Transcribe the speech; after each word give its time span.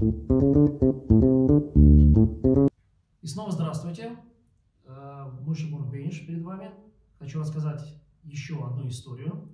И 0.00 0.02
снова 3.26 3.50
здравствуйте. 3.50 4.16
Э, 4.86 5.30
Мой 5.42 5.56
Бурбениш 5.70 6.26
перед 6.26 6.42
вами. 6.42 6.70
Хочу 7.18 7.40
рассказать 7.40 7.82
еще 8.24 8.66
одну 8.66 8.88
историю. 8.88 9.46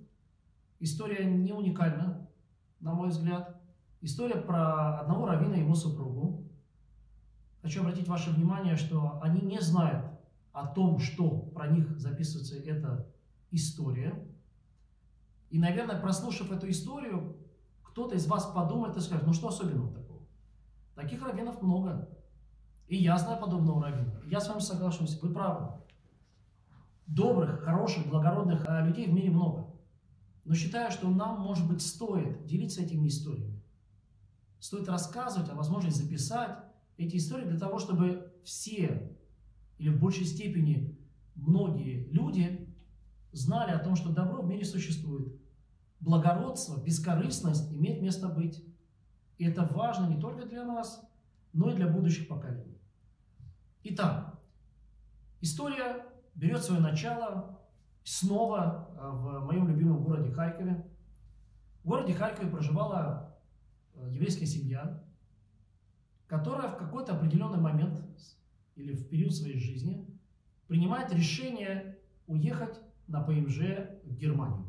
История 0.79 1.25
не 1.25 1.53
уникальна, 1.53 2.29
на 2.79 2.95
мой 2.95 3.09
взгляд. 3.09 3.61
История 4.03 4.37
про 4.37 5.01
одного 5.01 5.27
раввина 5.27 5.55
и 5.55 5.63
его 5.63 5.75
супругу. 5.75 6.45
Хочу 7.63 7.81
обратить 7.81 8.07
ваше 8.07 8.31
внимание, 8.31 8.77
что 8.77 9.19
они 9.23 9.41
не 9.41 9.61
знают 9.61 10.07
о 10.53 10.69
том, 10.69 11.01
что 11.01 11.29
про 11.29 11.67
них 11.67 11.99
записывается 11.99 12.57
эта 12.57 13.05
история. 13.51 14.25
И, 15.51 15.59
наверное, 15.59 16.01
прослушав 16.01 16.53
эту 16.53 16.71
историю, 16.71 17.37
кто-то 17.83 18.15
из 18.15 18.29
вас 18.29 18.47
подумает 18.47 18.97
и 18.97 19.01
скажет, 19.01 19.27
ну 19.27 19.33
что 19.33 19.49
особенного 19.49 19.93
такого? 19.93 20.06
Таких 20.97 21.23
раввинов 21.23 21.63
много. 21.63 22.09
И 22.89 22.97
я 22.97 23.19
знаю 23.19 23.39
подобного 23.39 23.85
раввина. 23.85 24.19
Я 24.29 24.41
с 24.41 24.49
вами 24.49 24.61
соглашусь, 24.61 25.21
вы 25.21 25.33
правы. 25.33 25.79
Добрых, 27.07 27.61
хороших, 27.61 28.09
благородных 28.09 28.65
а, 28.67 28.81
людей 28.81 29.07
в 29.07 29.13
мире 29.13 29.31
много. 29.31 29.71
Но 30.45 30.55
считаю, 30.55 30.91
что 30.91 31.09
нам, 31.11 31.41
может 31.41 31.69
быть, 31.69 31.83
стоит 31.83 32.47
делиться 32.47 32.83
этими 32.83 33.09
историями. 33.09 33.63
Стоит 34.59 34.89
рассказывать, 34.89 35.51
а 35.51 35.55
возможно 35.55 35.91
записать 35.91 36.59
эти 36.97 37.17
истории 37.17 37.45
для 37.45 37.59
того, 37.59 37.79
чтобы 37.79 38.33
все 38.43 39.17
или 39.77 39.91
в 39.91 40.01
большей 40.01 40.25
степени 40.25 40.99
многие 41.35 42.09
люди 42.11 42.75
знали 43.33 43.73
о 43.73 43.79
том, 43.81 43.97
что 43.97 44.09
добро 44.09 44.41
в 44.41 44.49
мире 44.49 44.65
существует. 44.65 45.39
Благородство, 46.01 46.83
бескорыстность 46.83 47.71
имеет 47.73 48.01
место 48.01 48.29
быть. 48.29 48.65
И 49.39 49.45
это 49.45 49.65
важно 49.65 50.07
не 50.07 50.21
только 50.21 50.47
для 50.47 50.65
нас, 50.65 51.07
но 51.53 51.71
и 51.71 51.75
для 51.75 51.87
будущих 51.87 52.29
поколений. 52.29 52.79
Итак, 53.85 54.39
история 55.41 56.05
берет 56.35 56.63
свое 56.63 56.81
начало 56.81 57.59
снова 58.05 58.89
э, 58.91 59.11
в 59.11 59.45
моем 59.47 59.69
любимом 59.69 60.03
городе 60.03 60.33
Харькове. 60.33 60.87
В 61.83 61.89
городе 61.89 62.15
Харькове 62.15 62.51
проживала 62.51 63.37
э, 63.95 64.11
еврейская 64.13 64.47
семья, 64.47 65.03
которая 66.27 66.69
в 66.69 66.77
какой-то 66.77 67.17
определенный 67.17 67.59
момент 67.59 68.03
или 68.75 68.93
в 68.93 69.09
период 69.09 69.35
своей 69.35 69.59
жизни 69.59 70.07
принимает 70.67 71.13
решение 71.13 71.99
уехать 72.27 72.81
на 73.07 73.23
ПМЖ 73.23 73.59
в 74.05 74.17
Германию. 74.17 74.67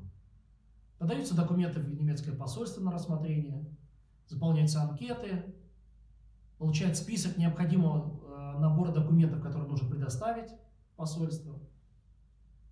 Подаются 1.00 1.36
документы 1.36 1.80
в 1.80 1.94
немецкое 1.94 2.36
посольство 2.36 2.82
на 2.82 2.92
рассмотрение, 2.92 3.66
заполняются 4.28 4.82
анкеты, 4.82 5.56
получает 6.58 6.98
список 6.98 7.38
необходимого 7.38 8.56
э, 8.56 8.60
набора 8.60 8.92
документов, 8.92 9.42
которые 9.42 9.70
нужно 9.70 9.90
предоставить 9.90 10.52
посольству. 10.96 11.60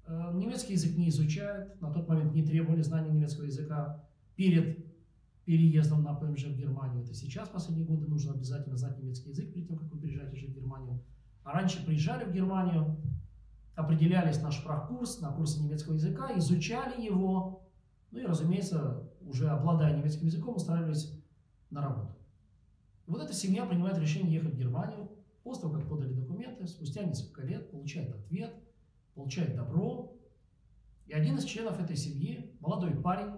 Э, 0.08 0.32
немецкий 0.34 0.74
язык 0.74 0.96
не 0.98 1.10
изучают, 1.10 1.80
на 1.82 1.92
тот 1.92 2.08
момент 2.08 2.34
не 2.34 2.44
требовали 2.44 2.82
знания 2.82 3.12
немецкого 3.12 3.46
языка 3.46 4.04
перед 4.36 4.86
переездом 5.46 6.04
на 6.04 6.14
ПМЖ 6.14 6.46
в 6.46 6.58
Германию. 6.58 7.04
Это 7.04 7.14
сейчас, 7.14 7.50
в 7.50 7.52
последние 7.52 7.88
годы, 7.88 8.08
нужно 8.08 8.34
обязательно 8.34 8.78
знать 8.78 8.98
немецкий 8.98 9.30
язык 9.30 9.54
перед 9.54 9.68
тем, 9.68 9.78
как 9.78 9.92
вы 9.92 10.00
приезжаете 10.00 10.36
жить 10.36 10.50
в 10.50 10.56
Германию. 10.56 11.00
А 11.44 11.54
раньше 11.54 11.86
приезжали 11.86 12.26
в 12.26 12.34
Германию, 12.34 12.98
определялись 13.76 14.42
на 14.42 14.52
шпрахкурс, 14.52 15.22
на 15.22 15.32
курсы 15.32 15.62
немецкого 15.62 15.94
языка, 15.94 16.32
изучали 16.38 17.00
его, 17.00 17.62
ну 18.10 18.20
и, 18.20 18.26
разумеется, 18.26 19.04
уже 19.22 19.50
обладая 19.50 19.96
немецким 19.96 20.26
языком, 20.26 20.56
устраивались 20.56 21.14
на 21.76 21.82
работу. 21.82 22.16
Вот 23.06 23.22
эта 23.22 23.34
семья 23.34 23.66
принимает 23.66 23.98
решение 24.00 24.34
ехать 24.34 24.54
в 24.54 24.58
Германию, 24.58 25.12
после 25.44 25.64
того, 25.64 25.76
как 25.76 25.88
подали 25.88 26.14
документы, 26.14 26.66
спустя 26.68 27.04
несколько 27.04 27.44
лет 27.44 27.70
получает 27.70 28.16
ответ, 28.16 28.56
получает 29.14 29.56
добро. 29.56 30.18
И 31.06 31.14
один 31.14 31.36
из 31.36 31.44
членов 31.44 31.80
этой 31.80 31.98
семьи, 31.98 32.52
молодой 32.62 32.96
парень, 32.96 33.36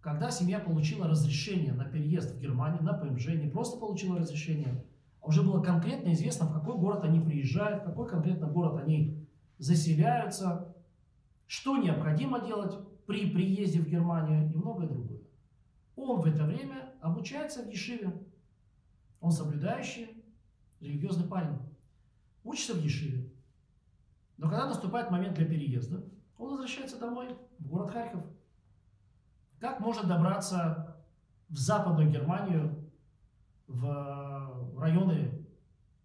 когда 0.00 0.30
семья 0.30 0.58
получила 0.58 1.06
разрешение 1.06 1.72
на 1.72 1.84
переезд 1.84 2.34
в 2.34 2.40
Германию, 2.40 2.82
на 2.82 2.94
ПМЖ, 2.94 3.28
не 3.28 3.48
просто 3.48 3.78
получила 3.78 4.18
разрешение, 4.18 4.84
а 5.20 5.28
уже 5.28 5.42
было 5.42 5.62
конкретно 5.62 6.12
известно, 6.14 6.46
в 6.46 6.52
какой 6.52 6.76
город 6.78 7.04
они 7.04 7.20
приезжают, 7.20 7.82
в 7.82 7.84
какой 7.84 8.08
конкретно 8.08 8.48
город 8.48 8.82
они 8.82 9.28
заселяются, 9.58 10.74
что 11.46 11.76
необходимо 11.76 12.40
делать 12.40 12.74
при 13.06 13.30
приезде 13.30 13.80
в 13.80 13.88
Германию 13.88 14.50
и 14.50 14.56
многое 14.56 14.88
другое. 14.88 15.20
Он 15.94 16.20
в 16.20 16.26
это 16.26 16.44
время 16.44 16.87
обучается 17.00 17.62
в 17.62 17.68
Ешиве. 17.68 18.12
Он 19.20 19.32
соблюдающий, 19.32 20.22
религиозный 20.80 21.26
парень. 21.26 21.58
Учится 22.44 22.74
в 22.74 22.82
Ешиве. 22.82 23.32
Но 24.36 24.48
когда 24.48 24.68
наступает 24.68 25.10
момент 25.10 25.34
для 25.34 25.46
переезда, 25.46 26.04
он 26.36 26.50
возвращается 26.50 26.98
домой, 26.98 27.36
в 27.58 27.66
город 27.66 27.90
Харьков. 27.90 28.24
Как 29.58 29.80
можно 29.80 30.08
добраться 30.08 31.04
в 31.48 31.56
Западную 31.56 32.10
Германию, 32.12 32.88
в 33.66 34.78
районы 34.78 35.44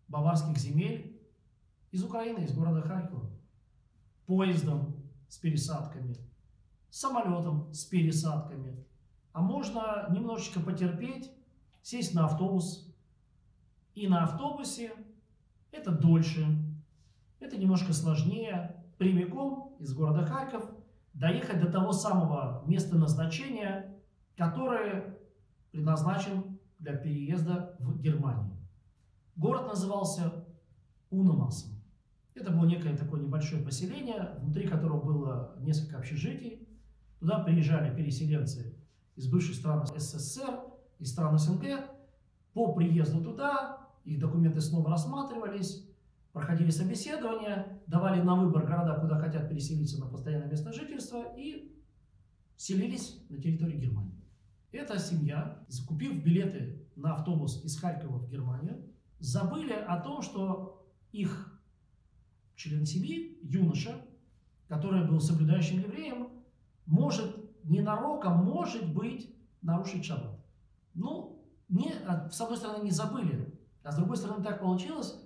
баварских 0.08 0.58
земель 0.58 1.22
из 1.92 2.04
Украины, 2.04 2.44
из 2.46 2.54
города 2.54 2.82
Харькова? 2.82 3.30
Поездом 4.26 4.96
с 5.28 5.38
пересадками, 5.38 6.16
самолетом 6.90 7.72
с 7.72 7.86
пересадками. 7.86 8.84
А 9.34 9.42
можно 9.42 10.06
немножечко 10.10 10.60
потерпеть, 10.60 11.32
сесть 11.82 12.14
на 12.14 12.26
автобус, 12.26 12.88
и 13.96 14.08
на 14.08 14.24
автобусе 14.24 14.92
это 15.72 15.92
дольше, 15.92 16.46
это 17.40 17.58
немножко 17.58 17.94
сложнее, 17.94 18.84
прямиком 18.98 19.76
из 19.80 19.94
города 19.94 20.24
Харьков 20.24 20.70
доехать 21.14 21.60
до 21.60 21.72
того 21.72 21.92
самого 21.92 22.64
места 22.68 22.96
назначения, 22.96 24.00
которое 24.38 25.18
предназначен 25.72 26.60
для 26.78 26.96
переезда 26.96 27.76
в 27.80 28.00
Германию. 28.00 28.56
Город 29.36 29.68
назывался 29.68 30.46
Уномасом. 31.10 31.72
Это 32.36 32.52
было 32.52 32.66
некое 32.66 32.96
такое 32.96 33.22
небольшое 33.22 33.64
поселение, 33.64 34.36
внутри 34.40 34.68
которого 34.68 35.02
было 35.02 35.56
несколько 35.60 35.98
общежитий. 35.98 36.68
Туда 37.20 37.40
приезжали 37.40 37.96
переселенцы 37.96 38.73
из 39.16 39.28
бывших 39.28 39.56
стран 39.56 39.86
СССР, 39.86 40.60
из 41.00 41.12
стран 41.12 41.38
СНГ. 41.38 41.90
По 42.54 42.74
приезду 42.74 43.24
туда 43.24 43.90
их 44.04 44.20
документы 44.20 44.62
снова 44.62 44.92
рассматривались, 44.92 45.90
проходили 46.32 46.70
собеседования, 46.70 47.82
давали 47.88 48.22
на 48.22 48.36
выбор 48.36 48.66
города, 48.66 49.00
куда 49.00 49.20
хотят 49.20 49.50
переселиться 49.50 50.00
на 50.00 50.08
постоянное 50.08 50.50
место 50.50 50.74
жительства 50.74 51.34
и 51.38 51.74
селились 52.58 53.24
на 53.30 53.42
территории 53.42 53.78
Германии. 53.78 54.24
Эта 54.72 54.98
семья, 55.00 55.64
закупив 55.68 56.24
билеты 56.24 56.88
на 56.96 57.16
автобус 57.16 57.64
из 57.64 57.80
Харькова 57.80 58.18
в 58.18 58.30
Германию, 58.30 58.84
забыли 59.20 59.74
о 59.74 60.00
том, 60.00 60.22
что 60.22 60.88
их 61.12 61.62
член 62.56 62.86
семьи, 62.86 63.38
юноша, 63.44 64.02
который 64.68 65.08
был 65.08 65.20
соблюдающим 65.20 65.80
евреем, 65.80 66.30
может 66.86 67.43
ненароком, 67.64 68.44
может 68.44 68.94
быть, 68.94 69.34
нарушить 69.62 70.06
шаббат. 70.06 70.40
Ну, 70.94 71.44
не, 71.70 71.94
а, 72.08 72.30
с 72.30 72.40
одной 72.42 72.58
стороны, 72.58 72.84
не 72.84 72.92
забыли, 72.92 73.54
а 73.84 73.92
с 73.92 73.96
другой 73.96 74.18
стороны, 74.18 74.44
так 74.44 74.60
получилось, 74.60 75.20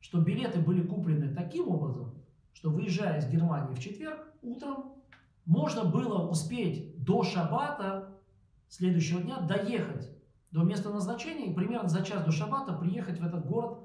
что 0.00 0.20
билеты 0.20 0.60
были 0.60 0.86
куплены 0.86 1.34
таким 1.34 1.68
образом, 1.68 2.14
что 2.52 2.70
выезжая 2.70 3.18
из 3.18 3.28
Германии 3.28 3.74
в 3.74 3.78
четверг 3.78 4.26
утром, 4.42 4.94
можно 5.44 5.84
было 5.84 6.28
успеть 6.28 7.02
до 7.02 7.22
шаббата 7.22 8.18
следующего 8.68 9.20
дня 9.20 9.40
доехать 9.40 10.10
до 10.50 10.62
места 10.62 10.90
назначения 10.90 11.46
и 11.46 11.54
примерно 11.54 11.88
за 11.88 12.04
час 12.04 12.24
до 12.24 12.32
шаббата 12.32 12.72
приехать 12.74 13.18
в 13.18 13.26
этот 13.26 13.46
город, 13.46 13.80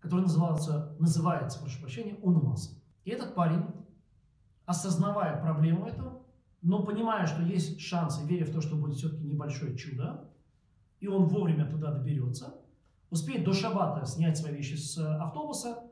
который 0.00 0.22
назывался, 0.22 0.96
называется, 0.98 1.60
прошу 1.60 1.80
прощения, 1.80 2.16
Унмас. 2.22 2.80
И 3.04 3.10
этот 3.10 3.34
парень, 3.34 3.64
осознавая 4.64 5.40
проблему 5.40 5.86
эту, 5.86 6.21
но 6.62 6.84
понимая, 6.84 7.26
что 7.26 7.42
есть 7.42 7.80
шансы, 7.80 8.24
веря 8.24 8.46
в 8.46 8.52
то, 8.52 8.60
что 8.60 8.76
будет 8.76 8.96
все-таки 8.96 9.24
небольшое 9.24 9.76
чудо, 9.76 10.30
и 11.00 11.08
он 11.08 11.26
вовремя 11.26 11.68
туда 11.68 11.92
доберется, 11.92 12.54
успеет 13.10 13.44
до 13.44 13.52
шабата 13.52 14.06
снять 14.06 14.38
свои 14.38 14.54
вещи 14.54 14.74
с 14.74 14.96
э, 14.96 15.04
автобуса, 15.16 15.82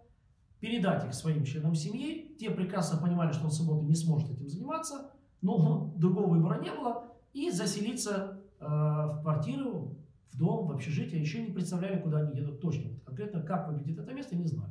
передать 0.60 1.04
их 1.04 1.14
своим 1.14 1.44
членам 1.44 1.74
семьи. 1.74 2.36
Те 2.38 2.50
прекрасно 2.50 2.98
понимали, 2.98 3.32
что 3.32 3.44
он 3.44 3.50
в 3.50 3.54
субботу 3.54 3.84
не 3.84 3.96
сможет 3.96 4.30
этим 4.30 4.48
заниматься, 4.48 5.10
но 5.42 5.92
другого 5.96 6.28
выбора 6.28 6.60
не 6.60 6.70
было, 6.70 7.12
и 7.32 7.50
заселиться 7.50 8.40
э, 8.60 8.64
в 8.64 9.22
квартиру, 9.22 9.98
в 10.30 10.38
дом, 10.38 10.68
в 10.68 10.72
общежитие. 10.72 11.20
Еще 11.20 11.42
не 11.42 11.52
представляли, 11.52 12.00
куда 12.00 12.18
они 12.18 12.38
едут 12.38 12.60
точно. 12.60 12.90
Конкретно, 13.04 13.42
как 13.42 13.68
выглядит 13.68 13.98
это 13.98 14.12
место, 14.12 14.36
не 14.36 14.46
знаю. 14.46 14.70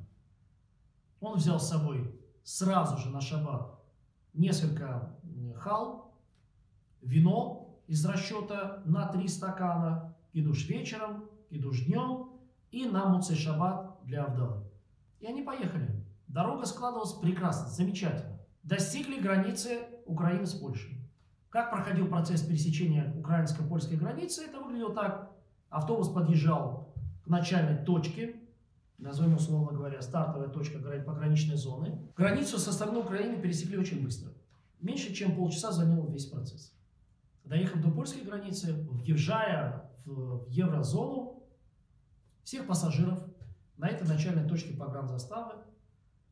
Он 1.19 1.35
взял 1.35 1.59
с 1.59 1.67
собой 1.67 2.15
сразу 2.43 2.97
же 2.97 3.09
на 3.09 3.19
шаббат 3.19 3.79
несколько 4.33 5.18
хал, 5.57 6.13
вино 7.01 7.79
из 7.87 8.05
расчета 8.05 8.81
на 8.85 9.07
три 9.07 9.27
стакана, 9.27 10.15
кидуш 10.33 10.67
вечером, 10.67 11.25
кидуш 11.49 11.85
днем 11.85 12.29
и 12.71 12.85
на 12.85 13.05
Муцей 13.05 13.35
Шаббат 13.35 13.97
для 14.03 14.25
Авдалы. 14.25 14.63
И 15.19 15.25
они 15.25 15.41
поехали. 15.41 15.89
Дорога 16.27 16.65
складывалась 16.65 17.13
прекрасно, 17.13 17.67
замечательно. 17.67 18.39
Достигли 18.63 19.19
границы 19.19 19.79
Украины 20.05 20.45
с 20.45 20.53
Польшей. 20.53 20.99
Как 21.49 21.71
проходил 21.71 22.07
процесс 22.07 22.43
пересечения 22.43 23.11
украинско-польской 23.17 23.97
границы, 23.97 24.45
это 24.45 24.59
выглядело 24.59 24.93
так. 24.93 25.31
Автобус 25.69 26.09
подъезжал 26.09 26.93
к 27.23 27.27
начальной 27.27 27.83
точке, 27.83 28.35
назовем 28.99 29.35
условно 29.35 29.75
говоря, 29.75 30.01
стартовая 30.01 30.49
точка 30.49 30.77
пограничной 30.79 31.57
зоны. 31.57 31.99
Границу 32.15 32.59
со 32.59 32.71
стороны 32.71 32.99
Украины 32.99 33.41
пересекли 33.41 33.77
очень 33.77 34.03
быстро. 34.03 34.31
Меньше 34.79 35.13
чем 35.13 35.35
полчаса 35.35 35.71
занял 35.71 36.07
весь 36.07 36.25
процесс. 36.25 36.73
Доехав 37.43 37.81
до 37.81 37.91
польской 37.91 38.21
границы, 38.21 38.73
въезжая 38.73 39.91
в 40.05 40.47
еврозону, 40.49 41.43
всех 42.43 42.65
пассажиров 42.67 43.23
на 43.77 43.87
этой 43.87 44.07
начальной 44.07 44.47
точке 44.47 44.73
погранзаставы 44.73 45.63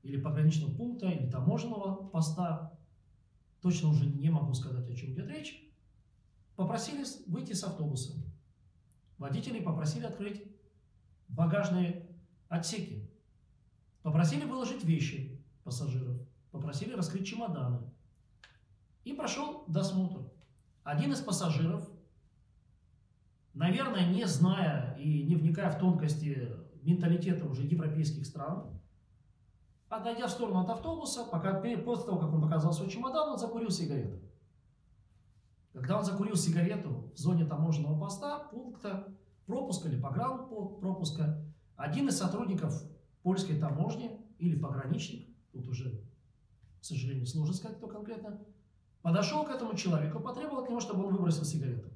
или 0.03 0.19
пограничного 0.19 0.73
пункта, 0.73 1.07
или 1.07 1.29
таможенного 1.29 2.07
поста, 2.07 2.77
точно 3.61 3.89
уже 3.89 4.05
не 4.05 4.29
могу 4.29 4.53
сказать, 4.53 4.89
о 4.89 4.95
чем 4.95 5.13
идет 5.13 5.27
речь, 5.27 5.69
попросили 6.55 7.03
выйти 7.27 7.53
с 7.53 7.63
автобуса. 7.63 8.13
Водителей 9.17 9.61
попросили 9.61 10.05
открыть 10.05 10.43
багажные 11.27 12.07
отсеки. 12.47 13.09
Попросили 14.03 14.45
выложить 14.45 14.83
вещи 14.83 15.43
пассажиров. 15.63 16.17
Попросили 16.51 16.93
раскрыть 16.93 17.27
чемоданы. 17.27 17.79
И 19.07 19.13
прошел 19.13 19.63
досмотр. 19.67 20.29
Один 20.83 21.13
из 21.13 21.21
пассажиров, 21.21 21.89
наверное, 23.53 24.05
не 24.11 24.25
зная 24.25 24.97
и 24.97 25.23
не 25.23 25.37
вникая 25.37 25.71
в 25.71 25.79
тонкости 25.79 26.51
менталитета 26.81 27.45
уже 27.45 27.61
европейских 27.61 28.25
стран, 28.25 28.77
отойдя 29.87 30.27
в 30.27 30.31
сторону 30.31 30.59
от 30.59 30.69
автобуса, 30.71 31.23
пока, 31.23 31.53
после 31.53 32.05
того, 32.05 32.19
как 32.19 32.33
он 32.33 32.41
показал 32.41 32.73
свой 32.73 32.89
чемодан, 32.89 33.29
он 33.29 33.37
закурил 33.37 33.69
сигарету. 33.69 34.19
Когда 35.71 35.99
он 35.99 36.03
закурил 36.03 36.35
сигарету 36.35 37.09
в 37.15 37.17
зоне 37.17 37.45
таможенного 37.45 37.97
поста, 37.97 38.39
пункта 38.51 39.15
пропуска 39.45 39.87
или 39.87 40.01
погран 40.01 40.49
пропуска, 40.49 41.45
один 41.77 42.09
из 42.09 42.17
сотрудников 42.17 42.83
польской 43.23 43.57
таможни 43.57 44.19
или 44.37 44.59
пограничник, 44.59 45.29
тут 45.53 45.65
уже, 45.69 46.03
к 46.81 46.83
сожалению, 46.83 47.25
сложно 47.25 47.53
сказать, 47.53 47.77
кто 47.77 47.87
конкретно, 47.87 48.41
подошел 49.07 49.45
к 49.45 49.51
этому 49.51 49.73
человеку, 49.73 50.19
потребовал 50.19 50.63
от 50.63 50.69
него, 50.69 50.81
чтобы 50.81 51.05
он 51.05 51.13
выбросил 51.15 51.45
сигарету. 51.45 51.87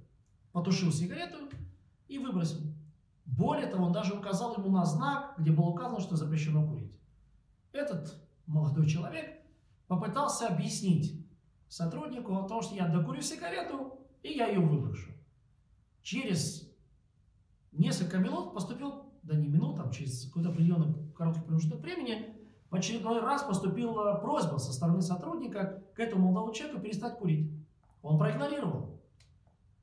Потушил 0.54 0.94
сигарету 0.94 1.50
и 2.08 2.18
выбросил. 2.18 2.62
Более 3.26 3.68
того, 3.68 3.88
он 3.88 3.92
даже 3.92 4.14
указал 4.14 4.56
ему 4.56 4.70
на 4.70 4.86
знак, 4.86 5.34
где 5.38 5.52
было 5.52 5.66
указано, 5.66 6.00
что 6.00 6.16
запрещено 6.16 6.66
курить. 6.66 6.98
Этот 7.74 8.16
молодой 8.46 8.88
человек 8.88 9.42
попытался 9.88 10.48
объяснить 10.48 11.28
сотруднику 11.68 12.34
о 12.34 12.48
том, 12.48 12.62
что 12.62 12.76
я 12.76 12.88
докурю 12.88 13.22
сигарету, 13.22 14.00
и 14.24 14.30
я 14.30 14.48
ее 14.48 14.62
выброшу. 14.62 15.12
Через 16.02 16.74
несколько 17.74 18.20
минут 18.20 18.54
поступил, 18.54 19.12
да 19.22 19.36
не 19.36 19.50
минут, 19.50 19.76
там 19.76 19.92
через 19.92 20.28
какой-то 20.28 20.52
определенный 20.52 21.12
короткий 21.12 21.42
промежуток 21.42 21.82
времени, 21.82 22.31
в 22.72 22.76
очередной 22.76 23.20
раз 23.20 23.44
поступила 23.44 24.16
просьба 24.16 24.58
со 24.58 24.72
стороны 24.72 25.02
сотрудника 25.02 25.84
к 25.94 26.00
этому 26.00 26.32
молодому 26.32 26.54
человеку 26.54 26.82
перестать 26.82 27.18
курить. 27.18 27.52
Он 28.02 28.18
проигнорировал. 28.18 29.00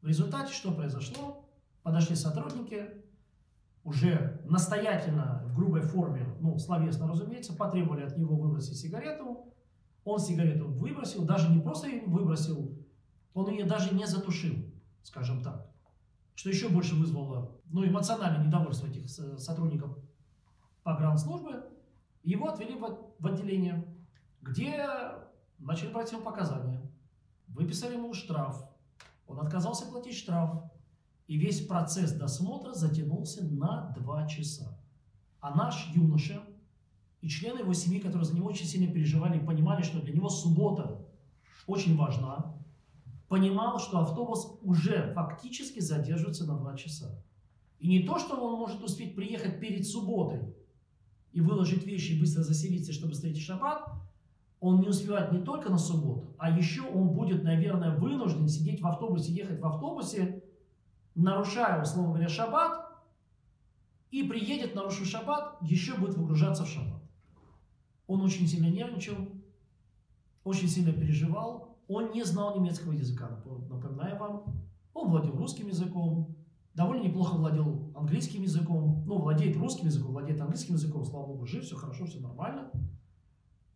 В 0.00 0.06
результате 0.06 0.52
что 0.52 0.72
произошло? 0.72 1.44
Подошли 1.82 2.16
сотрудники, 2.16 2.88
уже 3.84 4.40
настоятельно 4.44 5.42
в 5.46 5.54
грубой 5.54 5.82
форме, 5.82 6.26
ну, 6.40 6.58
словесно, 6.58 7.08
разумеется, 7.08 7.54
потребовали 7.54 8.04
от 8.04 8.16
него 8.16 8.36
выбросить 8.36 8.78
сигарету. 8.78 9.52
Он 10.04 10.18
сигарету 10.18 10.68
выбросил, 10.68 11.24
даже 11.24 11.50
не 11.50 11.60
просто 11.60 11.88
ее 11.88 12.02
выбросил, 12.06 12.74
он 13.34 13.50
ее 13.50 13.64
даже 13.64 13.94
не 13.94 14.06
затушил, 14.06 14.54
скажем 15.02 15.42
так. 15.42 15.70
Что 16.34 16.48
еще 16.48 16.68
больше 16.68 16.94
вызвало 16.94 17.52
ну, 17.70 17.84
эмоциональное 17.86 18.46
недовольство 18.46 18.86
этих 18.86 19.08
сотрудников 19.08 19.96
погранслужбы. 20.82 21.64
Его 22.22 22.48
отвели 22.48 22.74
в, 22.74 23.26
отделение, 23.26 23.84
где 24.42 24.76
начали 25.58 25.92
брать 25.92 26.12
ему 26.12 26.22
показания. 26.22 26.80
Выписали 27.48 27.94
ему 27.94 28.12
штраф. 28.14 28.62
Он 29.26 29.40
отказался 29.40 29.86
платить 29.86 30.16
штраф. 30.16 30.62
И 31.26 31.36
весь 31.36 31.66
процесс 31.66 32.12
досмотра 32.12 32.72
затянулся 32.72 33.44
на 33.44 33.94
два 33.96 34.26
часа. 34.26 34.78
А 35.40 35.54
наш 35.54 35.88
юноша 35.94 36.42
и 37.20 37.28
члены 37.28 37.60
его 37.60 37.74
семьи, 37.74 38.00
которые 38.00 38.24
за 38.24 38.34
него 38.34 38.48
очень 38.48 38.66
сильно 38.66 38.92
переживали 38.92 39.38
и 39.38 39.44
понимали, 39.44 39.82
что 39.82 40.00
для 40.00 40.14
него 40.14 40.28
суббота 40.28 41.04
очень 41.66 41.96
важна, 41.96 42.54
понимал, 43.28 43.78
что 43.78 44.00
автобус 44.00 44.58
уже 44.62 45.12
фактически 45.14 45.80
задерживается 45.80 46.46
на 46.46 46.56
два 46.56 46.76
часа. 46.76 47.22
И 47.78 47.88
не 47.88 48.04
то, 48.04 48.18
что 48.18 48.36
он 48.36 48.58
может 48.58 48.82
успеть 48.82 49.14
приехать 49.14 49.60
перед 49.60 49.86
субботой 49.86 50.54
и 51.38 51.40
выложить 51.40 51.86
вещи 51.86 52.12
и 52.12 52.20
быстро 52.20 52.42
заселиться, 52.42 52.92
чтобы 52.92 53.12
встретить 53.12 53.44
шаббат, 53.44 53.92
он 54.58 54.80
не 54.80 54.88
успевает 54.88 55.30
не 55.30 55.38
только 55.38 55.70
на 55.70 55.78
субботу, 55.78 56.34
а 56.36 56.50
еще 56.50 56.82
он 56.82 57.10
будет, 57.10 57.44
наверное, 57.44 57.96
вынужден 57.96 58.48
сидеть 58.48 58.80
в 58.80 58.86
автобусе, 58.88 59.32
ехать 59.32 59.60
в 59.60 59.64
автобусе 59.64 60.42
нарушая, 61.14 61.80
условно 61.80 62.14
говоря, 62.14 62.28
шаббат, 62.28 62.90
и 64.10 64.24
приедет, 64.24 64.74
нарушив 64.74 65.06
шаббат, 65.06 65.58
еще 65.62 65.96
будет 65.96 66.16
выгружаться 66.16 66.64
в 66.64 66.68
шаббат. 66.68 67.02
Он 68.08 68.20
очень 68.22 68.48
сильно 68.48 68.66
нервничал, 68.66 69.14
очень 70.42 70.66
сильно 70.68 70.92
переживал, 70.92 71.78
он 71.86 72.10
не 72.10 72.24
знал 72.24 72.58
немецкого 72.58 72.94
языка, 72.94 73.30
напоминаю 73.70 74.18
вам. 74.18 74.42
Он 74.92 75.10
владел 75.10 75.36
русским 75.36 75.68
языком, 75.68 76.34
довольно 76.78 77.02
неплохо 77.02 77.34
владел 77.36 77.92
английским 77.96 78.42
языком, 78.42 79.02
ну, 79.04 79.18
владеет 79.18 79.56
русским 79.56 79.86
языком, 79.86 80.12
владеет 80.12 80.40
английским 80.40 80.74
языком, 80.74 81.04
слава 81.04 81.26
богу, 81.26 81.44
жив, 81.44 81.64
все 81.64 81.74
хорошо, 81.74 82.06
все 82.06 82.20
нормально. 82.20 82.70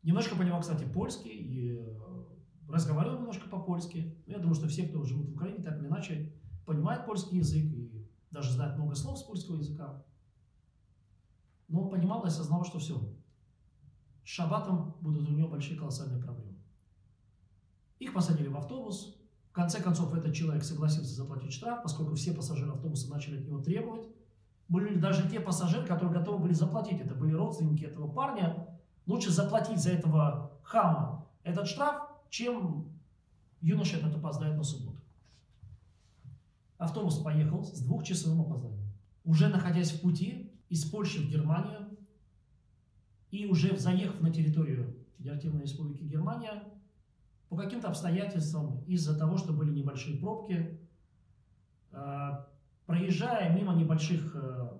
Немножко 0.04 0.36
понимал, 0.36 0.60
кстати, 0.60 0.84
польский, 0.84 1.32
и 1.32 1.78
э, 1.80 2.24
разговаривал 2.68 3.18
немножко 3.18 3.48
по-польски. 3.48 4.16
Я 4.28 4.38
думаю, 4.38 4.54
что 4.54 4.68
все, 4.68 4.86
кто 4.86 5.02
живут 5.02 5.30
в 5.30 5.34
Украине, 5.34 5.64
так 5.64 5.80
или 5.80 5.88
иначе, 5.88 6.32
понимает 6.64 7.04
польский 7.04 7.38
язык 7.38 7.64
и 7.64 8.08
даже 8.30 8.52
знает 8.52 8.76
много 8.76 8.94
слов 8.94 9.18
с 9.18 9.24
польского 9.24 9.56
языка. 9.56 10.04
Но 11.66 11.82
он 11.82 11.90
понимал 11.90 12.22
и 12.22 12.28
осознал, 12.28 12.64
что 12.64 12.78
все, 12.78 13.00
с 14.22 14.28
шаббатом 14.28 14.94
будут 15.00 15.28
у 15.28 15.32
него 15.32 15.48
большие 15.48 15.76
колоссальные 15.76 16.22
проблемы. 16.22 16.56
Их 17.98 18.14
посадили 18.14 18.46
в 18.46 18.56
автобус. 18.56 19.20
В 19.52 19.54
конце 19.54 19.82
концов, 19.82 20.14
этот 20.14 20.34
человек 20.34 20.64
согласился 20.64 21.14
заплатить 21.14 21.52
штраф, 21.52 21.82
поскольку 21.82 22.14
все 22.14 22.32
пассажиры 22.32 22.72
автобуса 22.72 23.10
начали 23.10 23.38
от 23.38 23.44
него 23.44 23.58
требовать. 23.60 24.08
Были 24.66 24.98
даже 24.98 25.28
те 25.28 25.40
пассажиры, 25.40 25.86
которые 25.86 26.10
готовы 26.10 26.38
были 26.38 26.54
заплатить. 26.54 27.02
Это 27.02 27.14
были 27.14 27.34
родственники 27.34 27.84
этого 27.84 28.10
парня. 28.10 28.66
Лучше 29.04 29.30
заплатить 29.30 29.78
за 29.78 29.90
этого 29.90 30.58
хама 30.62 31.26
этот 31.42 31.68
штраф, 31.68 32.00
чем 32.30 32.98
юноша 33.60 33.98
этот 33.98 34.16
опоздает 34.16 34.56
на 34.56 34.64
субботу. 34.64 34.96
Автобус 36.78 37.18
поехал 37.18 37.62
с 37.62 37.78
двухчасовым 37.82 38.40
опозданием. 38.40 38.88
Уже 39.22 39.48
находясь 39.48 39.92
в 39.92 40.00
пути 40.00 40.50
из 40.70 40.86
Польши 40.86 41.20
в 41.20 41.28
Германию 41.28 41.90
и 43.30 43.44
уже 43.44 43.76
заехав 43.76 44.18
на 44.22 44.30
территорию 44.30 44.96
Федеративной 45.18 45.64
Республики 45.64 46.04
Германия, 46.04 46.64
по 47.52 47.58
каким-то 47.58 47.88
обстоятельствам, 47.88 48.82
из-за 48.86 49.14
того, 49.14 49.36
что 49.36 49.52
были 49.52 49.70
небольшие 49.70 50.16
пробки, 50.16 50.80
э, 51.90 52.30
проезжая 52.86 53.54
мимо 53.54 53.74
небольших 53.74 54.34
э, 54.34 54.70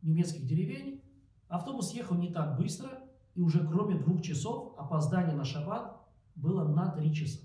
немецких 0.00 0.46
деревень, 0.46 1.02
автобус 1.48 1.92
ехал 1.92 2.16
не 2.16 2.30
так 2.30 2.56
быстро, 2.56 2.88
и 3.34 3.42
уже 3.42 3.68
кроме 3.68 3.98
двух 3.98 4.22
часов 4.22 4.78
опоздание 4.78 5.36
на 5.36 5.44
шаббат 5.44 6.00
было 6.36 6.66
на 6.66 6.90
три 6.90 7.12
часа. 7.12 7.40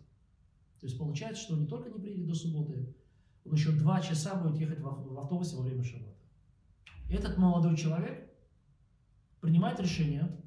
То 0.79 0.87
есть 0.87 0.97
получается, 0.97 1.43
что 1.43 1.55
он 1.55 1.63
не 1.63 1.67
только 1.67 1.89
не 1.89 1.99
приедет 1.99 2.27
до 2.27 2.33
субботы, 2.33 2.95
он 3.43 3.51
еще 3.51 3.73
два 3.73 3.99
часа 3.99 4.35
будет 4.35 4.55
ехать 4.55 4.79
в 4.79 5.19
автобусе 5.19 5.57
во 5.57 5.63
время 5.63 5.83
шаббата. 5.83 6.15
Этот 7.09 7.37
молодой 7.37 7.75
человек 7.75 8.33
принимает 9.41 9.81
решение 9.81 10.41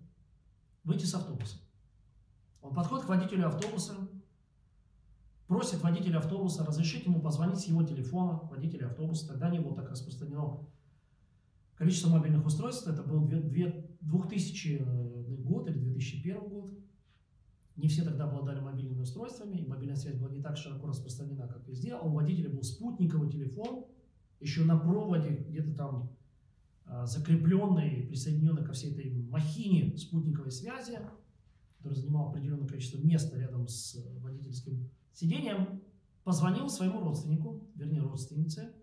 выйти 0.82 1.04
с 1.04 1.14
автобуса. 1.14 1.58
Он 2.62 2.74
подходит 2.74 3.06
к 3.06 3.08
водителю 3.08 3.46
автобуса, 3.46 3.94
просит 5.46 5.82
водителя 5.82 6.18
автобуса 6.18 6.66
разрешить 6.66 7.06
ему 7.06 7.20
позвонить 7.20 7.60
с 7.60 7.66
его 7.66 7.82
телефона, 7.82 8.40
водителя 8.50 8.86
автобуса. 8.86 9.28
Тогда 9.28 9.48
не 9.48 9.60
было 9.60 9.76
так 9.76 9.90
распространено 9.90 10.66
количество 11.76 12.10
мобильных 12.10 12.44
устройств. 12.44 12.86
Это 12.86 13.02
был 13.02 13.26
2000 13.26 15.42
год 15.42 15.68
или 15.68 15.78
2001 15.78 16.48
год. 16.48 16.72
Не 17.76 17.86
все 17.86 18.02
тогда 18.02 18.24
обладали 18.24 18.60
мобильными 18.60 19.02
устройствами, 19.02 19.58
и 19.58 19.66
мобильная 19.66 19.94
связь 19.94 20.16
была 20.16 20.30
не 20.30 20.42
так 20.42 20.56
широко 20.56 20.88
распространена, 20.88 21.46
как 21.46 21.66
везде. 21.68 21.94
А 21.94 22.00
у 22.00 22.10
водителя 22.10 22.50
был 22.50 22.64
спутниковый 22.64 23.30
телефон, 23.30 23.84
еще 24.40 24.64
на 24.64 24.76
проводе, 24.76 25.44
где-то 25.48 25.74
там 25.74 26.10
закрепленный, 27.04 28.06
присоединенный 28.08 28.64
ко 28.64 28.72
всей 28.72 28.92
этой 28.92 29.12
махине 29.28 29.96
спутниковой 29.96 30.50
связи, 30.50 30.98
который 31.78 31.94
занимал 31.94 32.28
определенное 32.28 32.66
количество 32.66 32.98
места 32.98 33.38
рядом 33.38 33.68
с 33.68 33.96
водительским 34.20 34.90
сиденьем, 35.12 35.82
позвонил 36.24 36.68
своему 36.68 37.00
родственнику, 37.00 37.66
вернее 37.74 38.02
родственнице, 38.02 38.74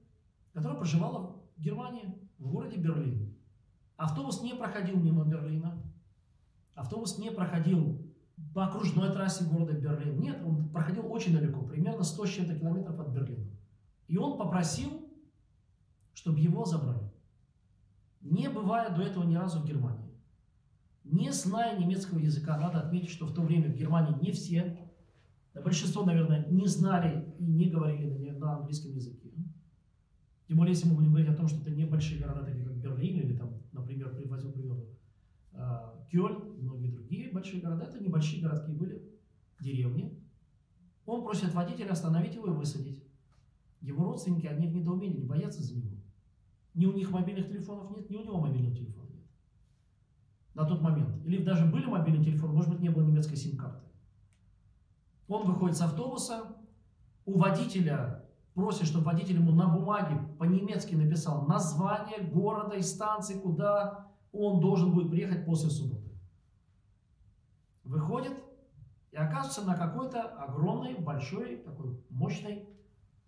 которая 0.53 0.77
проживала 0.77 1.41
в 1.55 1.61
Германии, 1.61 2.17
в 2.39 2.49
городе 2.49 2.77
Берлин. 2.77 3.35
Автобус 3.97 4.41
не 4.41 4.55
проходил 4.55 4.97
мимо 4.97 5.25
Берлина, 5.25 5.81
автобус 6.73 7.17
не 7.17 7.31
проходил 7.31 8.01
по 8.53 8.65
окружной 8.65 9.11
трассе 9.11 9.45
города 9.45 9.73
Берлин. 9.73 10.19
Нет, 10.19 10.41
он 10.43 10.69
проходил 10.69 11.11
очень 11.11 11.33
далеко, 11.33 11.61
примерно 11.61 12.03
100 12.03 12.25
с 12.25 12.29
чем-то 12.29 12.55
километров 12.57 12.99
от 12.99 13.09
Берлина. 13.09 13.45
И 14.07 14.17
он 14.17 14.37
попросил, 14.37 15.09
чтобы 16.13 16.39
его 16.39 16.65
забрали. 16.65 17.11
Не 18.21 18.49
бывая 18.49 18.95
до 18.95 19.01
этого 19.01 19.23
ни 19.23 19.35
разу 19.35 19.59
в 19.59 19.65
Германии. 19.65 20.04
Не 21.05 21.31
зная 21.31 21.77
немецкого 21.77 22.19
языка, 22.19 22.57
надо 22.57 22.79
отметить, 22.79 23.11
что 23.11 23.27
в 23.27 23.33
то 23.33 23.41
время 23.41 23.71
в 23.71 23.75
Германии 23.75 24.17
не 24.21 24.31
все, 24.31 24.77
да 25.53 25.61
большинство, 25.61 26.03
наверное, 26.03 26.45
не 26.49 26.65
знали 26.67 27.33
и 27.39 27.45
не 27.45 27.69
говорили 27.69 28.31
на 28.31 28.57
английском 28.57 28.91
языке. 28.91 29.31
Тем 30.47 30.57
более, 30.57 30.73
если 30.73 30.87
мы 30.87 30.95
будем 30.95 31.11
говорить 31.11 31.29
о 31.29 31.35
том, 31.35 31.47
что 31.47 31.61
это 31.61 31.71
небольшие 31.71 32.19
города, 32.21 32.43
такие 32.43 32.65
как 32.65 32.75
Берлин 32.75 33.19
или 33.19 33.37
там, 33.37 33.53
например, 33.71 34.13
возьмем 34.25 34.51
пример 34.51 34.77
а, 35.53 36.05
Кёльн 36.11 36.55
и 36.57 36.61
многие 36.61 36.89
другие 36.89 37.31
большие 37.31 37.61
города, 37.61 37.85
это 37.85 38.03
небольшие 38.03 38.41
городки 38.41 38.71
были, 38.71 39.01
деревни. 39.59 40.19
Он 41.05 41.23
просит 41.23 41.53
водителя 41.53 41.91
остановить 41.91 42.35
его 42.35 42.47
и 42.47 42.51
высадить. 42.51 43.03
Его 43.81 44.05
родственники, 44.05 44.47
они 44.47 44.67
в 44.67 44.73
недоумении, 44.73 45.19
не 45.19 45.25
боятся 45.25 45.63
за 45.63 45.75
него. 45.75 45.97
Ни 46.73 46.85
у 46.85 46.93
них 46.93 47.11
мобильных 47.11 47.47
телефонов 47.47 47.95
нет, 47.95 48.09
ни 48.09 48.17
у 48.17 48.23
него 48.23 48.39
мобильного 48.39 48.75
телефона. 48.75 49.04
На 50.55 50.65
тот 50.65 50.81
момент. 50.81 51.23
Или 51.25 51.43
даже 51.43 51.65
были 51.65 51.85
мобильные 51.85 52.23
телефоны, 52.23 52.53
может 52.53 52.71
быть, 52.71 52.79
не 52.79 52.89
было 52.89 53.03
немецкой 53.03 53.35
сим-карты. 53.35 53.85
Он 55.27 55.45
выходит 55.45 55.77
с 55.77 55.81
автобуса, 55.81 56.55
у 57.25 57.37
водителя 57.37 58.25
просит, 58.53 58.87
чтобы 58.87 59.05
водитель 59.05 59.35
ему 59.35 59.51
на 59.51 59.67
бумаге 59.67 60.17
по-немецки 60.39 60.95
написал 60.95 61.45
название 61.45 62.21
города 62.21 62.75
и 62.75 62.81
станции, 62.81 63.37
куда 63.37 64.07
он 64.31 64.59
должен 64.59 64.93
будет 64.93 65.11
приехать 65.11 65.45
после 65.45 65.69
субботы. 65.69 66.09
Выходит 67.83 68.33
и 69.11 69.17
оказывается 69.17 69.65
на 69.65 69.75
какой-то 69.75 70.21
огромной, 70.21 70.95
большой, 70.95 71.57
такой 71.57 71.99
мощной 72.09 72.67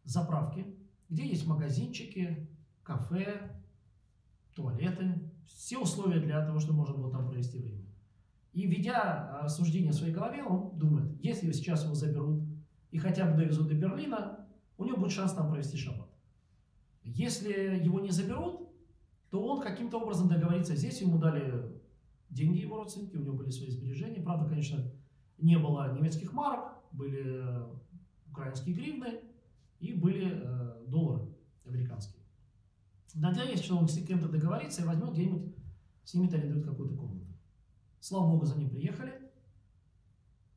заправке, 0.03 0.65
где 1.09 1.27
есть 1.27 1.45
магазинчики, 1.47 2.49
кафе, 2.83 3.61
туалеты, 4.53 5.26
все 5.47 5.79
условия 5.79 6.19
для 6.19 6.45
того, 6.45 6.59
чтобы 6.59 6.79
можно 6.79 6.95
было 6.95 7.11
там 7.11 7.27
провести 7.27 7.57
время. 7.59 7.85
И 8.53 8.65
ведя 8.65 9.39
рассуждение 9.43 9.91
в 9.91 9.95
своей 9.95 10.13
голове, 10.13 10.43
он 10.43 10.77
думает, 10.77 11.11
если 11.23 11.51
сейчас 11.51 11.83
его 11.83 11.93
заберут 11.93 12.43
и 12.91 12.97
хотя 12.97 13.25
бы 13.25 13.37
довезут 13.37 13.67
до 13.67 13.75
Берлина, 13.75 14.47
у 14.77 14.85
него 14.85 14.97
будет 14.97 15.11
шанс 15.11 15.33
там 15.33 15.49
провести 15.49 15.77
шаббат. 15.77 16.09
Если 17.03 17.51
его 17.83 17.99
не 17.99 18.11
заберут, 18.11 18.69
то 19.29 19.45
он 19.45 19.61
каким-то 19.61 19.99
образом 19.99 20.27
договорится. 20.27 20.75
Здесь 20.75 21.01
ему 21.01 21.17
дали 21.17 21.71
деньги 22.29 22.59
его 22.59 22.77
родственники, 22.77 23.15
у 23.15 23.21
него 23.21 23.37
были 23.37 23.49
свои 23.49 23.69
сбережения. 23.69 24.21
Правда, 24.21 24.47
конечно, 24.47 24.83
не 25.37 25.57
было 25.57 25.93
немецких 25.93 26.33
марок, 26.33 26.73
были 26.91 27.43
украинские 28.29 28.75
гривны 28.75 29.21
и 29.79 29.93
были 29.93 30.41
э, 30.43 30.85
доллары 30.87 31.27
американские. 31.65 32.16
Надеюсь, 33.17 33.63
что 33.63 33.75
он 33.75 33.87
с 33.87 33.95
кем-то 34.05 34.29
договорится 34.29 34.83
и 34.83 34.85
возьмет 34.85 35.13
где-нибудь, 35.13 35.55
снимет 36.03 36.33
арендует 36.35 36.65
какую-то 36.65 36.95
комнату. 36.95 37.25
Слава 37.99 38.29
Богу, 38.29 38.45
за 38.45 38.55
ним 38.55 38.69
приехали, 38.69 39.11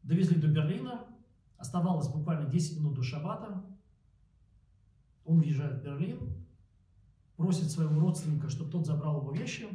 довезли 0.02 0.38
до 0.38 0.48
Берлина, 0.48 1.06
оставалось 1.56 2.08
буквально 2.08 2.50
10 2.50 2.78
минут 2.78 2.94
до 2.94 3.02
шаббата, 3.02 3.64
он 5.24 5.40
въезжает 5.40 5.80
в 5.80 5.82
Берлин, 5.82 6.18
просит 7.36 7.70
своего 7.70 7.98
родственника, 7.98 8.50
чтобы 8.50 8.70
тот 8.70 8.84
забрал 8.84 9.22
его 9.22 9.32
вещи, 9.32 9.66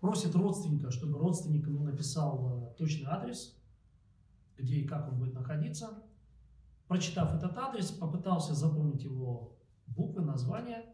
просит 0.00 0.34
родственника, 0.34 0.90
чтобы 0.90 1.18
родственник 1.18 1.66
ему 1.66 1.84
написал 1.84 2.72
э, 2.72 2.78
точный 2.78 3.08
адрес, 3.10 3.54
где 4.56 4.76
и 4.76 4.86
как 4.86 5.06
он 5.12 5.18
будет 5.18 5.34
находиться. 5.34 6.02
Прочитав 6.88 7.34
этот 7.34 7.58
адрес, 7.58 7.90
попытался 7.90 8.54
запомнить 8.54 9.02
его 9.02 9.52
буквы, 9.86 10.22
названия, 10.22 10.93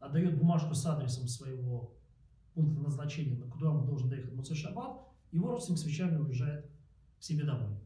отдает 0.00 0.38
бумажку 0.38 0.74
с 0.74 0.84
адресом 0.86 1.28
своего 1.28 1.94
пункта 2.54 2.80
назначения, 2.80 3.36
на 3.36 3.46
куда 3.50 3.70
он 3.70 3.86
должен 3.86 4.08
доехать 4.08 4.32
в 4.32 4.36
Муцей 4.36 4.56
Шаббат, 4.56 5.00
его 5.30 5.48
родственник 5.48 5.78
с 5.78 5.84
вещами 5.84 6.16
уезжает 6.16 6.70
к 7.18 7.22
себе 7.22 7.44
домой. 7.44 7.76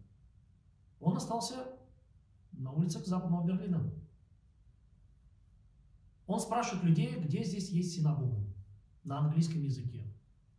Он 1.01 1.17
остался 1.17 1.67
на 2.53 2.73
улицах 2.73 3.07
Западного 3.07 3.47
Берлина. 3.47 3.93
Он 6.27 6.41
спрашивает 6.41 6.85
людей, 6.85 7.19
где 7.19 7.43
здесь 7.43 7.71
есть 7.71 7.95
синагога 7.95 8.41
на 9.05 9.19
английском 9.19 9.63
языке. 9.63 10.07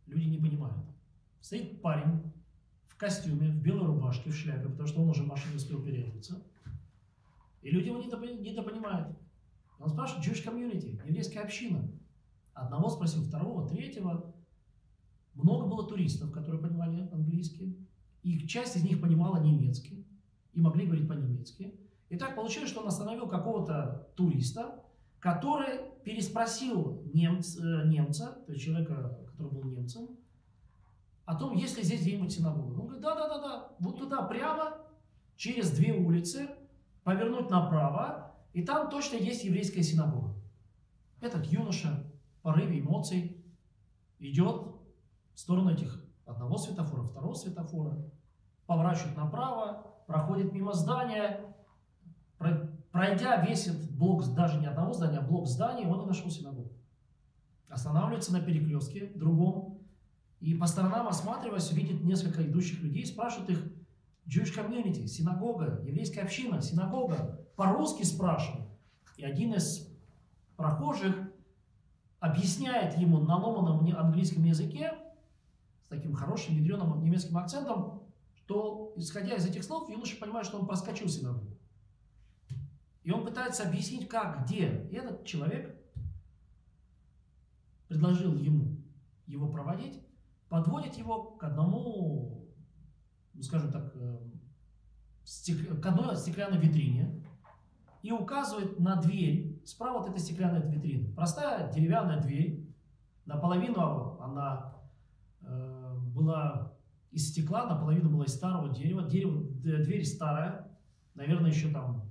Люди 0.06 0.28
не 0.28 0.38
понимают. 0.38 0.86
Стоит 1.40 1.80
парень 1.80 2.32
в 2.86 2.96
костюме, 2.96 3.48
в 3.48 3.62
белой 3.62 3.86
рубашке, 3.86 4.30
в 4.30 4.34
шляпе, 4.34 4.68
потому 4.68 4.86
что 4.86 5.02
он 5.02 5.08
уже 5.08 5.22
в 5.22 5.26
машине 5.26 5.56
успел 5.56 5.82
переодеться. 5.82 6.42
И 7.62 7.70
люди 7.70 7.88
его 7.88 7.98
недопонимают. 7.98 9.16
Он 9.78 9.88
спрашивает 9.88 10.26
Jewish 10.26 10.44
community, 10.44 11.00
еврейская 11.06 11.40
община. 11.40 11.90
Одного 12.52 12.88
спросил, 12.88 13.22
второго, 13.22 13.68
третьего. 13.68 14.34
Много 15.34 15.66
было 15.66 15.86
туристов, 15.86 16.30
которые 16.30 16.62
понимали 16.62 17.08
английский. 17.12 17.76
И 18.22 18.46
часть 18.46 18.76
из 18.76 18.84
них 18.84 19.00
понимала 19.00 19.42
немецкий 19.42 20.06
и 20.52 20.60
могли 20.60 20.86
говорить 20.86 21.08
по-немецки. 21.08 21.74
И 22.08 22.16
так 22.16 22.36
получилось, 22.36 22.70
что 22.70 22.80
он 22.80 22.88
остановил 22.88 23.26
какого-то 23.26 24.08
туриста, 24.16 24.84
который 25.18 25.80
переспросил 26.04 27.02
немц, 27.12 27.56
э, 27.56 27.86
немца, 27.86 28.42
то 28.46 28.52
есть 28.52 28.64
человека, 28.64 29.18
который 29.26 29.52
был 29.52 29.64
немцем, 29.64 30.08
о 31.24 31.34
том, 31.34 31.54
есть 31.54 31.76
ли 31.76 31.82
здесь 31.82 32.02
где-нибудь 32.02 32.32
синагога. 32.32 32.78
Он 32.78 32.86
говорит, 32.86 33.02
да-да-да-да, 33.02 33.72
вот 33.78 33.98
туда 33.98 34.22
прямо, 34.22 34.78
через 35.36 35.70
две 35.70 35.94
улицы, 35.94 36.48
повернуть 37.02 37.50
направо, 37.50 38.33
и 38.54 38.62
там 38.62 38.88
точно 38.88 39.16
есть 39.16 39.44
еврейская 39.44 39.82
синагога. 39.82 40.34
Этот 41.20 41.44
юноша 41.46 42.10
в 42.38 42.42
порыве 42.42 42.80
эмоций 42.80 43.44
идет 44.18 44.66
в 45.34 45.38
сторону 45.38 45.72
этих 45.72 46.02
одного 46.24 46.56
светофора, 46.56 47.02
второго 47.02 47.34
светофора, 47.34 48.10
поворачивает 48.66 49.16
направо, 49.16 49.94
проходит 50.06 50.52
мимо 50.52 50.72
здания, 50.72 51.54
Пройдя 52.94 53.44
весь 53.44 53.66
этот 53.66 53.90
блок, 53.90 54.24
даже 54.34 54.60
не 54.60 54.66
одного 54.66 54.92
здания, 54.92 55.18
а 55.18 55.22
блок 55.22 55.48
зданий, 55.48 55.84
он 55.84 56.02
и 56.02 56.06
нашел 56.06 56.30
синагогу. 56.30 56.70
Останавливается 57.68 58.32
на 58.32 58.40
перекрестке 58.40 59.06
другом, 59.16 59.80
и 60.38 60.54
по 60.54 60.66
сторонам 60.66 61.08
осматриваясь, 61.08 61.72
видит 61.72 62.04
несколько 62.04 62.46
идущих 62.46 62.80
людей, 62.82 63.04
спрашивает 63.04 63.50
их, 63.50 63.72
Jewish 64.26 64.54
community, 64.54 65.06
синагога, 65.06 65.80
еврейская 65.84 66.22
община, 66.22 66.60
синагога, 66.62 67.40
по-русски 67.56 68.02
спрашивает. 68.02 68.66
И 69.16 69.24
один 69.24 69.54
из 69.54 69.88
прохожих 70.56 71.16
объясняет 72.20 72.98
ему 72.98 73.18
на 73.20 73.36
ломаном 73.36 73.86
английском 73.96 74.44
языке, 74.44 74.94
с 75.84 75.88
таким 75.88 76.14
хорошим, 76.14 76.56
ядреным 76.56 77.02
немецким 77.02 77.36
акцентом, 77.36 78.02
что, 78.34 78.92
исходя 78.96 79.34
из 79.36 79.46
этих 79.46 79.62
слов, 79.62 79.88
юноша 79.90 80.16
понимает, 80.16 80.46
что 80.46 80.58
он 80.58 80.66
проскочил 80.66 81.08
синагогу. 81.08 81.56
И 83.02 83.10
он 83.10 83.24
пытается 83.24 83.68
объяснить, 83.68 84.08
как, 84.08 84.44
где. 84.44 84.88
И 84.90 84.96
этот 84.96 85.24
человек 85.26 85.78
предложил 87.88 88.34
ему 88.34 88.78
его 89.26 89.48
проводить, 89.48 90.00
подводит 90.48 90.96
его 90.96 91.22
к 91.22 91.44
одному, 91.44 92.43
скажем 93.42 93.70
так, 93.70 93.92
э, 93.94 94.18
стек... 95.24 95.80
к 95.80 95.86
одной 95.86 96.16
стеклянной 96.16 96.58
витрине 96.58 97.22
и 98.02 98.12
указывает 98.12 98.78
на 98.78 98.96
дверь. 98.96 99.60
Справа 99.64 100.00
от 100.00 100.08
этой 100.08 100.20
стеклянной 100.20 100.60
витрины. 100.70 101.12
Простая 101.14 101.72
деревянная 101.72 102.20
дверь. 102.20 102.68
Наполовину 103.24 104.20
она 104.20 104.76
э, 105.40 105.94
была 106.14 106.74
из 107.10 107.30
стекла, 107.30 107.66
наполовину 107.66 108.10
была 108.10 108.24
из 108.24 108.34
старого 108.34 108.74
дерева. 108.74 109.02
Дерево, 109.08 109.42
дверь 109.42 110.04
старая, 110.04 110.68
наверное, 111.14 111.50
еще 111.50 111.70
там 111.70 112.04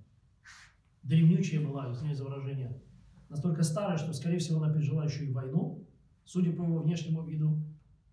древнючая 1.04 1.66
была, 1.66 1.92
извиняюсь 1.92 2.18
за 2.18 2.24
выражение, 2.24 2.82
настолько 3.30 3.64
старая, 3.64 3.98
что, 3.98 4.14
скорее 4.14 4.40
всего, 4.40 4.64
она 4.64 4.74
пережила 4.74 5.04
еще 5.04 5.26
и 5.26 5.32
войну, 5.32 5.86
судя 6.26 6.54
по 6.54 6.64
его 6.64 6.80
внешнему 6.80 7.24
виду. 7.24 7.62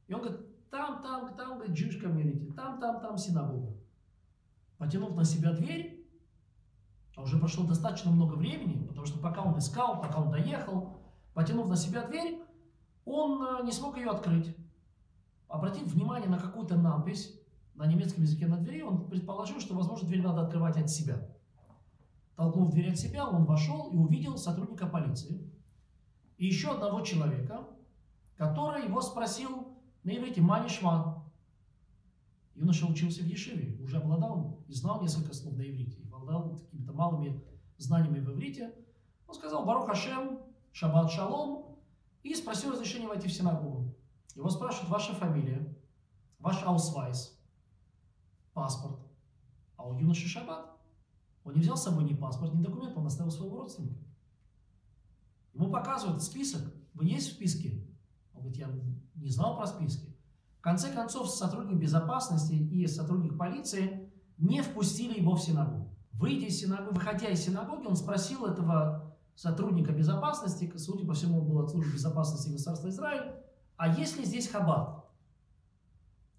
И 0.09 0.13
он 0.13 0.23
говорит, 0.23 0.41
там, 0.71 1.03
там, 1.03 1.35
там, 1.37 1.59
говорит, 1.59 1.77
Jewish 1.77 2.01
community, 2.01 2.53
там, 2.55 2.81
там, 2.81 3.01
там 3.01 3.17
синагога. 3.19 3.77
Потянув 4.79 5.15
на 5.15 5.25
себя 5.25 5.53
дверь, 5.53 6.07
а 7.17 7.23
уже 7.23 7.39
прошло 7.39 7.67
достаточно 7.67 8.11
много 8.11 8.35
времени, 8.35 8.87
потому 8.87 9.07
что 9.07 9.19
пока 9.21 9.43
он 9.43 9.59
искал, 9.59 10.01
пока 10.01 10.21
он 10.21 10.31
доехал, 10.31 10.97
потянув 11.35 11.69
на 11.69 11.77
себя 11.77 12.07
дверь, 12.07 12.43
он 13.05 13.43
э, 13.43 13.65
не 13.65 13.73
смог 13.73 13.97
ее 13.97 14.11
открыть. 14.11 14.57
Обратив 15.49 15.93
внимание 15.93 16.29
на 16.29 16.39
какую-то 16.39 16.77
надпись 16.77 17.39
на 17.75 17.87
немецком 17.87 18.23
языке 18.23 18.47
на 18.47 18.57
двери, 18.57 18.83
он 18.83 19.09
предположил, 19.09 19.61
что, 19.61 19.75
возможно, 19.75 20.07
дверь 20.07 20.23
надо 20.23 20.43
открывать 20.43 20.77
от 20.77 20.89
себя. 20.89 21.29
Толкнув 22.37 22.71
дверь 22.71 22.93
от 22.93 22.99
себя, 22.99 23.27
он 23.29 23.45
вошел 23.45 23.91
и 23.91 23.97
увидел 23.97 24.39
сотрудника 24.39 24.87
полиции 24.87 25.51
и 26.39 26.47
еще 26.47 26.71
одного 26.71 27.03
человека, 27.03 27.67
который 28.37 28.87
его 28.87 29.03
спросил 29.03 29.60
на 30.03 30.17
иврите 30.17 30.41
«מה 30.41 30.69
נשמע». 30.69 31.25
Юноша 32.55 32.87
учился 32.87 33.23
в 33.23 33.27
Ешиве, 33.27 33.83
уже 33.83 33.99
обладал 33.99 34.63
и 34.69 34.73
знал 34.73 35.01
несколько 35.01 35.33
слов 35.33 35.57
на 35.57 35.63
иврите, 35.63 36.03
обладал 36.13 36.57
какими-то 36.57 36.93
малыми 36.93 37.43
знаниями 37.79 38.21
в 38.21 38.31
иврите. 38.33 38.75
Он 39.27 39.35
сказал 39.35 39.65
«ברוך 39.65 39.87
השם, 39.87 40.41
שבת 40.73 41.11
שלום» 41.11 41.79
и 42.23 42.35
спросил 42.35 42.73
разрешения 42.73 43.09
войти 43.09 43.29
в 43.29 43.33
синагогу. 43.33 43.95
Его 44.35 44.51
спрашивают 44.51 44.91
«Ваша 44.91 45.15
фамилия?» 45.15 45.75
«Ваш 46.39 46.63
аусвайс?» 46.63 47.39
«Паспорт?» 48.53 49.01
А 49.77 49.89
у 49.89 49.95
юноши 49.95 50.29
Шаббат. 50.29 50.79
Он 51.45 51.55
не 51.55 51.61
взял 51.61 51.77
с 51.77 51.85
собой 51.85 52.05
ни 52.05 52.13
паспорт, 52.13 52.53
ни 52.53 52.63
документ, 52.63 52.97
он 52.99 53.07
оставил 53.07 53.31
своего 53.31 53.57
родственника. 53.57 54.05
Ему 55.55 55.71
показывают 55.71 56.23
список. 56.23 56.63
Вы 56.93 57.07
есть 57.07 57.29
в 57.29 57.33
списке? 57.33 57.83
Он 58.41 58.51
говорит, 58.53 58.59
я 58.59 58.69
не 59.15 59.31
знал 59.31 59.57
про 59.57 59.67
списки. 59.67 60.17
В 60.59 60.63
конце 60.63 60.93
концов, 60.93 61.31
сотрудник 61.31 61.79
безопасности 61.79 62.55
и 62.55 62.87
сотрудник 62.87 63.37
полиции 63.37 64.11
не 64.39 64.63
впустили 64.63 65.19
его 65.19 65.35
в 65.35 65.41
синагогу. 65.41 65.95
Выйдя 66.13 66.47
из 66.47 66.59
синагоги, 66.59 66.95
выходя 66.95 67.29
из 67.29 67.41
синагоги, 67.41 67.87
он 67.87 67.97
спросил 67.97 68.47
этого 68.47 69.17
сотрудника 69.35 69.93
безопасности, 69.93 70.71
судя 70.77 71.07
по 71.07 71.15
всему, 71.15 71.43
был 71.43 71.61
от 71.61 71.71
службы 71.71 71.93
безопасности 71.93 72.51
государства 72.51 72.89
Израиль, 72.89 73.33
а 73.77 73.89
есть 73.89 74.19
ли 74.19 74.25
здесь 74.25 74.49
хаббат? 74.49 75.07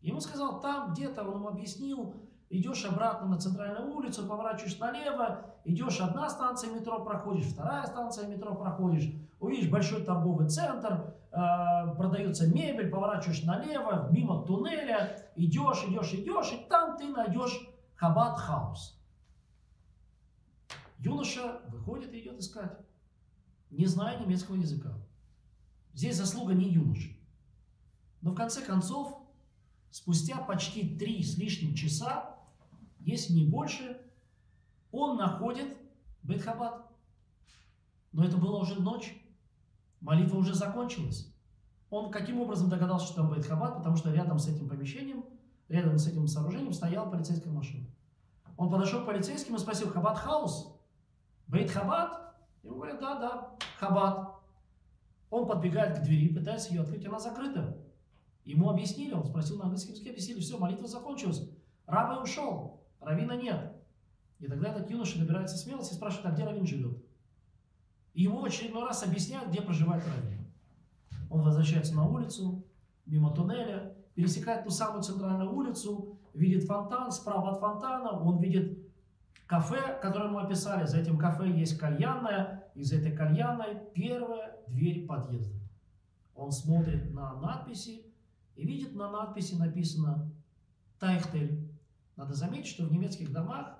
Ему 0.01 0.19
сказал, 0.19 0.59
там 0.61 0.93
где-то, 0.93 1.23
он 1.23 1.35
ему 1.35 1.47
объяснил, 1.47 2.15
идешь 2.49 2.85
обратно 2.85 3.27
на 3.27 3.39
центральную 3.39 3.95
улицу, 3.95 4.27
поворачиваешь 4.27 4.77
налево, 4.77 5.45
идешь 5.63 5.99
одна 5.99 6.29
станция 6.29 6.73
метро 6.73 7.03
проходишь, 7.03 7.45
вторая 7.45 7.85
станция 7.85 8.27
метро 8.27 8.55
проходишь, 8.55 9.11
увидишь 9.39 9.69
большой 9.69 10.03
торговый 10.03 10.49
центр, 10.49 11.15
продается 11.31 12.47
мебель, 12.47 12.89
поворачиваешь 12.89 13.43
налево, 13.43 14.09
мимо 14.11 14.45
туннеля, 14.45 15.31
идешь, 15.35 15.83
идешь, 15.87 16.13
идешь, 16.13 16.51
и 16.51 16.65
там 16.69 16.97
ты 16.97 17.07
найдешь 17.07 17.57
Хаббат 17.95 18.37
Хаус. 18.37 18.99
Юноша 20.99 21.61
выходит 21.69 22.13
и 22.13 22.19
идет 22.19 22.39
искать, 22.39 22.77
не 23.69 23.85
зная 23.85 24.19
немецкого 24.19 24.55
языка. 24.55 24.93
Здесь 25.93 26.17
заслуга 26.17 26.53
не 26.53 26.69
юноши. 26.69 27.17
Но 28.21 28.31
в 28.31 28.35
конце 28.35 28.61
концов, 28.61 29.17
спустя 29.89 30.37
почти 30.37 30.97
три 30.97 31.23
с 31.23 31.37
лишним 31.37 31.73
часа, 31.73 32.37
если 32.99 33.33
не 33.33 33.45
больше, 33.45 33.99
он 34.91 35.17
находит 35.17 35.75
Бетхабад. 36.23 36.85
Но 38.11 38.25
это 38.25 38.37
была 38.37 38.59
уже 38.59 38.79
ночь, 38.79 39.15
молитва 40.01 40.37
уже 40.37 40.53
закончилась. 40.53 41.33
Он 41.89 42.11
каким 42.11 42.39
образом 42.41 42.69
догадался, 42.69 43.07
что 43.07 43.15
там 43.17 43.33
Бетхабад? 43.33 43.77
Потому 43.77 43.95
что 43.95 44.11
рядом 44.11 44.39
с 44.39 44.47
этим 44.47 44.67
помещением, 44.67 45.25
рядом 45.69 45.97
с 45.97 46.07
этим 46.07 46.27
сооружением 46.27 46.73
стояла 46.73 47.09
полицейская 47.09 47.51
машина. 47.53 47.87
Он 48.57 48.69
подошел 48.69 49.03
к 49.03 49.05
полицейским 49.05 49.55
и 49.55 49.59
спросил, 49.59 49.89
Хабад 49.89 50.17
хаус? 50.17 50.79
Бейт 51.47 51.71
Хабад? 51.71 52.35
Ему 52.63 52.75
говорят, 52.75 52.99
да, 52.99 53.19
да, 53.19 53.57
Хабад. 53.79 54.35
Он 55.29 55.47
подбегает 55.47 55.99
к 55.99 56.03
двери, 56.03 56.33
пытается 56.33 56.69
ее 56.69 56.81
открыть, 56.81 57.05
она 57.05 57.19
закрыта. 57.19 57.77
Ему 58.43 58.69
объяснили, 58.69 59.13
он 59.13 59.25
спросил 59.25 59.57
на 59.57 59.63
английском 59.63 59.93
языке, 59.93 60.11
объяснили, 60.11 60.39
все, 60.39 60.57
молитва 60.57 60.87
закончилась. 60.87 61.49
Рабы 61.85 62.21
ушел, 62.21 62.81
равина 62.99 63.35
нет. 63.35 63.73
И 64.39 64.47
тогда 64.47 64.69
этот 64.69 64.89
юноша 64.89 65.19
набирается 65.19 65.57
смелости 65.57 65.93
и 65.93 65.95
спрашивает, 65.95 66.27
а 66.27 66.31
где 66.31 66.43
равин 66.43 66.65
живет? 66.65 66.97
Ему 68.13 68.43
очередной 68.43 68.83
раз 68.83 69.03
объясняют, 69.03 69.49
где 69.49 69.61
проживает 69.61 70.03
равин. 70.05 70.45
Он 71.29 71.41
возвращается 71.41 71.95
на 71.95 72.05
улицу, 72.05 72.65
мимо 73.05 73.33
туннеля, 73.33 73.95
пересекает 74.15 74.65
ту 74.65 74.69
самую 74.69 75.01
центральную 75.01 75.51
улицу, 75.51 76.19
видит 76.33 76.65
фонтан, 76.65 77.11
справа 77.11 77.51
от 77.51 77.59
фонтана 77.59 78.11
он 78.11 78.39
видит 78.39 78.77
кафе, 79.47 79.99
которое 80.01 80.29
мы 80.29 80.41
описали. 80.41 80.85
За 80.85 80.97
этим 80.97 81.17
кафе 81.17 81.49
есть 81.51 81.77
кальянная, 81.77 82.69
из 82.75 82.93
этой 82.93 83.11
кальянной 83.11 83.79
первая 83.93 84.57
дверь 84.67 85.05
подъезда. 85.05 85.59
Он 86.35 86.51
смотрит 86.51 87.13
на 87.13 87.33
надписи 87.35 88.05
и 88.55 88.65
видит 88.65 88.95
на 88.95 89.11
надписи 89.11 89.55
написано 89.55 90.31
Тайхтель. 90.99 91.69
Надо 92.15 92.33
заметить, 92.33 92.67
что 92.67 92.85
в 92.85 92.91
немецких 92.91 93.31
домах 93.31 93.77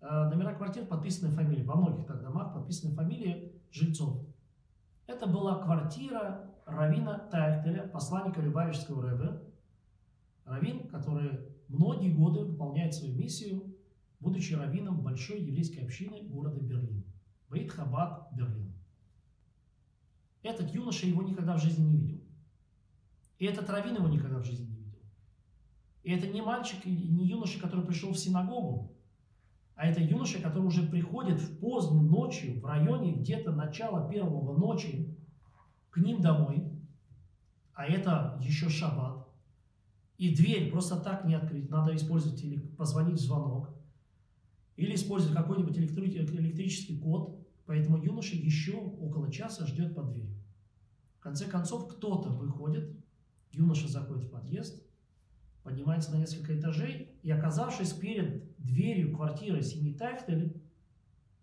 э, 0.00 0.06
номера 0.06 0.54
квартир 0.54 0.86
подписаны 0.86 1.30
фамилии. 1.32 1.64
Во 1.64 1.74
многих 1.74 2.06
так 2.06 2.22
домах 2.22 2.54
подписаны 2.54 2.94
фамилии 2.94 3.47
жильцов. 3.70 4.20
Это 5.06 5.26
была 5.26 5.62
квартира 5.62 6.54
Равина 6.66 7.18
Тайхтеля, 7.18 7.88
посланника 7.88 8.40
Любавичского 8.40 9.02
Рэбе. 9.02 9.42
Равин, 10.44 10.88
который 10.88 11.40
многие 11.68 12.10
годы 12.10 12.44
выполняет 12.44 12.94
свою 12.94 13.14
миссию, 13.14 13.74
будучи 14.20 14.54
раввином 14.54 15.00
большой 15.00 15.40
еврейской 15.40 15.80
общины 15.80 16.22
города 16.22 16.60
Берлин. 16.60 17.04
Бейт 17.48 17.72
Хабад, 17.72 18.28
Берлин. 18.32 18.72
Этот 20.42 20.74
юноша 20.74 21.06
его 21.06 21.22
никогда 21.22 21.56
в 21.56 21.62
жизни 21.62 21.84
не 21.84 21.96
видел. 21.96 22.20
И 23.38 23.46
этот 23.46 23.68
раввин 23.70 23.96
его 23.96 24.08
никогда 24.08 24.38
в 24.38 24.44
жизни 24.44 24.66
не 24.66 24.82
видел. 24.82 25.00
И 26.02 26.12
это 26.12 26.26
не 26.26 26.42
мальчик 26.42 26.84
не 26.84 27.26
юноша, 27.26 27.60
который 27.60 27.84
пришел 27.84 28.12
в 28.12 28.18
синагогу, 28.18 28.92
а 29.78 29.86
это 29.86 30.00
юноша, 30.00 30.42
который 30.42 30.66
уже 30.66 30.82
приходит 30.82 31.40
в 31.40 31.60
позднюю 31.60 32.02
ночью, 32.02 32.60
в 32.60 32.66
районе 32.66 33.12
где-то 33.12 33.52
начала 33.52 34.10
первого 34.10 34.58
ночи, 34.58 35.16
к 35.90 35.98
ним 35.98 36.20
домой, 36.20 36.68
а 37.74 37.86
это 37.86 38.40
еще 38.42 38.68
шаббат, 38.68 39.28
и 40.16 40.34
дверь 40.34 40.72
просто 40.72 40.98
так 40.98 41.24
не 41.24 41.34
открыть, 41.34 41.70
надо 41.70 41.94
использовать 41.94 42.42
или 42.42 42.58
позвонить 42.58 43.20
в 43.20 43.22
звонок, 43.22 43.70
или 44.74 44.96
использовать 44.96 45.36
какой-нибудь 45.36 45.78
электрический 45.78 46.98
код, 46.98 47.38
поэтому 47.64 48.02
юноша 48.02 48.34
еще 48.34 48.72
около 48.72 49.30
часа 49.30 49.64
ждет 49.64 49.94
под 49.94 50.12
дверью. 50.12 50.42
В 51.18 51.20
конце 51.20 51.46
концов, 51.46 51.86
кто-то 51.86 52.30
выходит, 52.30 52.90
юноша 53.52 53.86
заходит 53.86 54.24
в 54.24 54.30
подъезд, 54.30 54.82
поднимается 55.62 56.10
на 56.10 56.16
несколько 56.16 56.58
этажей, 56.58 57.12
и 57.22 57.30
оказавшись 57.30 57.92
перед 57.92 58.47
дверью 58.58 59.14
квартиры 59.14 59.62
семьи 59.62 59.94
Тайфтель, 59.94 60.60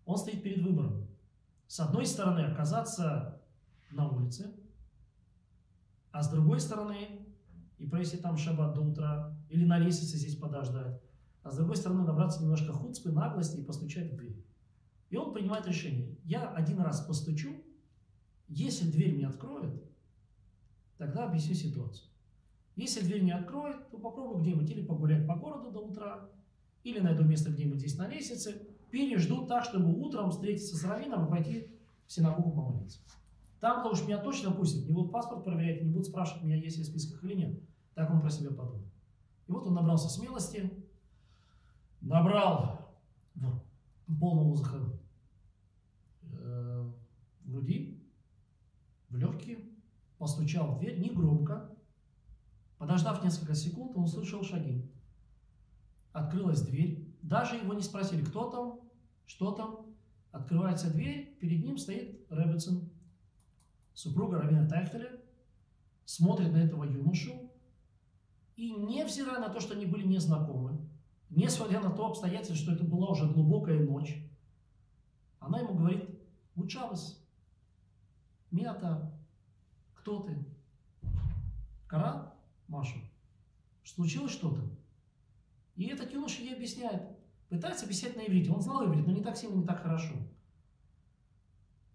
он 0.04 0.16
стоит 0.16 0.42
перед 0.42 0.62
выбором. 0.62 1.06
С 1.66 1.80
одной 1.80 2.06
стороны, 2.06 2.40
оказаться 2.40 3.42
на 3.90 4.08
улице, 4.08 4.54
а 6.12 6.22
с 6.22 6.30
другой 6.30 6.60
стороны, 6.60 7.26
и 7.78 7.86
провести 7.86 8.16
там 8.16 8.36
шаббат 8.36 8.74
до 8.74 8.80
утра, 8.80 9.36
или 9.50 9.64
на 9.64 9.78
лестнице 9.78 10.16
здесь 10.16 10.36
подождать, 10.36 11.00
а 11.42 11.50
с 11.50 11.56
другой 11.56 11.76
стороны, 11.76 12.04
набраться 12.04 12.42
немножко 12.42 12.72
хуцпы, 12.72 13.10
наглости 13.10 13.58
и 13.58 13.64
постучать 13.64 14.12
в 14.12 14.16
дверь. 14.16 14.44
И 15.10 15.16
он 15.16 15.32
принимает 15.32 15.66
решение. 15.66 16.16
Я 16.24 16.48
один 16.50 16.80
раз 16.80 17.00
постучу, 17.00 17.62
если 18.48 18.90
дверь 18.90 19.14
мне 19.14 19.26
откроет, 19.26 19.82
тогда 20.98 21.26
объясню 21.26 21.54
ситуацию. 21.54 22.08
Если 22.76 23.00
дверь 23.00 23.22
не 23.22 23.32
откроет, 23.32 23.88
то 23.90 23.98
попробую 23.98 24.40
где-нибудь 24.40 24.70
или 24.70 24.84
погулять 24.84 25.26
по 25.26 25.34
городу 25.34 25.70
до 25.70 25.80
утра, 25.80 26.28
или 26.86 27.00
найду 27.00 27.24
место 27.24 27.50
где-нибудь 27.50 27.80
здесь 27.80 27.98
на 27.98 28.06
лестнице, 28.06 28.62
пережду 28.92 29.44
так, 29.44 29.64
чтобы 29.64 29.92
утром 29.92 30.30
встретиться 30.30 30.76
с 30.76 30.84
раввином 30.84 31.26
и 31.26 31.30
пойти 31.30 31.66
в 32.06 32.12
синагогу 32.12 32.52
помолиться. 32.52 33.00
Там-то 33.58 33.90
уж 33.90 34.02
меня 34.04 34.18
точно 34.18 34.52
пустят, 34.52 34.86
не 34.86 34.92
будут 34.92 35.10
паспорт 35.10 35.42
проверять, 35.42 35.82
не 35.82 35.90
будут 35.90 36.06
спрашивать 36.06 36.44
меня, 36.44 36.54
есть 36.54 36.78
ли 36.78 36.84
в 36.84 36.86
списках 36.86 37.24
или 37.24 37.34
нет. 37.34 37.60
Так 37.94 38.08
он 38.12 38.20
про 38.20 38.30
себя 38.30 38.50
подумал. 38.50 38.84
И 39.48 39.52
вот 39.52 39.66
он 39.66 39.74
набрался 39.74 40.08
смелости, 40.08 40.70
набрал 42.00 42.78
полного 44.20 44.48
воздуха 44.50 44.78
э, 46.22 46.92
в 47.40 47.50
груди, 47.50 48.00
в 49.08 49.16
легкие, 49.16 49.58
постучал 50.18 50.76
в 50.76 50.78
дверь, 50.78 51.00
не 51.00 51.10
громко. 51.10 51.68
Подождав 52.78 53.24
несколько 53.24 53.56
секунд, 53.56 53.96
он 53.96 54.04
услышал 54.04 54.44
шаги. 54.44 54.88
Открылась 56.16 56.62
дверь. 56.62 57.14
Даже 57.20 57.56
его 57.56 57.74
не 57.74 57.82
спросили, 57.82 58.24
кто 58.24 58.50
там, 58.50 58.80
что 59.26 59.52
там. 59.52 59.84
Открывается 60.32 60.90
дверь, 60.90 61.36
перед 61.40 61.62
ним 61.62 61.76
стоит 61.76 62.24
Рэббитсон, 62.30 62.88
супруга 63.92 64.38
Равина 64.38 64.66
Тайхтеля, 64.66 65.20
смотрит 66.06 66.52
на 66.52 66.56
этого 66.56 66.84
юношу, 66.84 67.50
и 68.56 68.70
невзирая 68.70 69.40
на 69.40 69.50
то, 69.50 69.60
что 69.60 69.74
они 69.74 69.84
были 69.84 70.06
незнакомы, 70.06 70.78
несмотря 71.28 71.80
на 71.80 71.90
то 71.90 72.06
обстоятельство, 72.06 72.56
что 72.56 72.72
это 72.72 72.84
была 72.84 73.10
уже 73.10 73.30
глубокая 73.30 73.78
ночь, 73.78 74.16
она 75.38 75.60
ему 75.60 75.74
говорит, 75.74 76.08
Учавас, 76.54 77.22
Миата, 78.50 79.12
кто 79.94 80.20
ты? 80.20 80.44
Коран, 81.86 82.32
Машу, 82.68 82.98
что 83.82 83.96
случилось 83.96 84.32
что-то. 84.32 84.75
И 85.76 85.86
этот 85.86 86.12
юноша 86.12 86.42
ей 86.42 86.54
объясняет, 86.54 87.02
пытается 87.48 87.84
объяснять 87.84 88.16
на 88.16 88.20
иврите. 88.26 88.50
Он 88.50 88.60
знал 88.60 88.84
иврит, 88.86 89.06
но 89.06 89.12
не 89.12 89.22
так 89.22 89.36
сильно, 89.36 89.56
не 89.56 89.66
так 89.66 89.82
хорошо. 89.82 90.14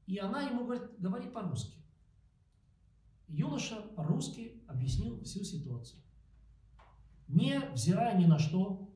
И 0.06 0.18
она 0.18 0.44
ему 0.44 0.66
говорит, 0.66 1.00
говори 1.00 1.30
по-русски. 1.30 1.78
Юноша 3.28 3.82
по-русски 3.82 4.62
объяснил 4.68 5.22
всю 5.24 5.44
ситуацию. 5.44 6.02
Не 7.28 7.60
взирая 7.74 8.18
ни 8.18 8.26
на 8.26 8.38
что, 8.38 8.90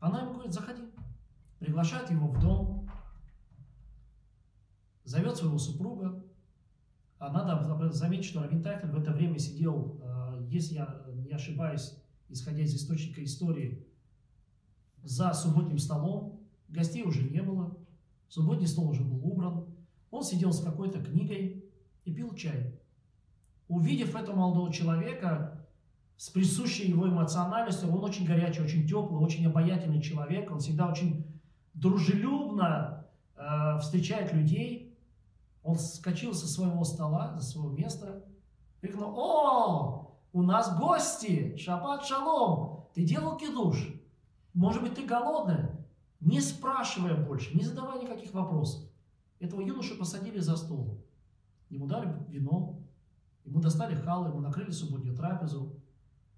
она 0.00 0.22
ему 0.22 0.34
говорит, 0.34 0.52
заходи. 0.52 0.82
Приглашает 1.58 2.10
его 2.10 2.28
в 2.28 2.40
дом, 2.40 2.90
зовет 5.04 5.36
своего 5.36 5.58
супруга. 5.58 6.24
А 7.18 7.30
надо 7.30 7.92
заметить, 7.92 8.24
что 8.24 8.40
Равин 8.40 8.62
в 8.62 8.98
это 8.98 9.12
время 9.12 9.38
сидел, 9.38 10.00
э, 10.02 10.46
если 10.48 10.76
я 10.76 11.04
не 11.08 11.32
ошибаюсь, 11.32 11.99
исходя 12.30 12.62
из 12.62 12.74
источника 12.74 13.22
истории, 13.22 13.86
за 15.02 15.32
субботним 15.32 15.78
столом. 15.78 16.40
Гостей 16.68 17.02
уже 17.02 17.22
не 17.22 17.42
было, 17.42 17.76
субботний 18.28 18.66
стол 18.66 18.90
уже 18.90 19.02
был 19.02 19.24
убран. 19.24 19.66
Он 20.10 20.22
сидел 20.22 20.52
с 20.52 20.62
какой-то 20.62 21.02
книгой 21.02 21.64
и 22.04 22.12
пил 22.12 22.34
чай. 22.34 22.78
Увидев 23.68 24.14
этого 24.14 24.36
молодого 24.36 24.72
человека, 24.72 25.66
с 26.16 26.28
присущей 26.28 26.88
его 26.88 27.08
эмоциональностью, 27.08 27.90
он 27.90 28.04
очень 28.04 28.26
горячий, 28.26 28.62
очень 28.62 28.86
теплый, 28.86 29.22
очень 29.22 29.46
обаятельный 29.46 30.02
человек, 30.02 30.50
он 30.50 30.58
всегда 30.58 30.88
очень 30.88 31.24
дружелюбно 31.74 33.06
э, 33.36 33.78
встречает 33.80 34.32
людей. 34.32 34.98
Он 35.62 35.76
вскочил 35.76 36.34
со 36.34 36.46
своего 36.46 36.84
стола, 36.84 37.38
со 37.38 37.46
своего 37.52 37.70
места, 37.70 38.24
крикнул, 38.80 39.14
о, 39.16 39.99
у 40.32 40.42
нас 40.42 40.78
гости, 40.78 41.56
шаббат 41.56 42.04
шалом, 42.04 42.88
ты 42.94 43.04
делал 43.04 43.36
кидуш, 43.36 44.00
может 44.54 44.82
быть, 44.82 44.94
ты 44.94 45.06
голодная? 45.06 45.78
Не 46.20 46.40
спрашивая 46.40 47.16
больше, 47.16 47.56
не 47.56 47.64
задавая 47.64 48.02
никаких 48.02 48.34
вопросов. 48.34 48.82
Этого 49.38 49.60
юношу 49.62 49.96
посадили 49.96 50.38
за 50.38 50.56
стол. 50.56 51.02
Ему 51.70 51.86
дали 51.86 52.12
вино, 52.28 52.78
ему 53.44 53.60
достали 53.60 53.94
халы, 53.94 54.28
ему 54.28 54.40
накрыли 54.40 54.70
субботнюю 54.70 55.16
трапезу. 55.16 55.80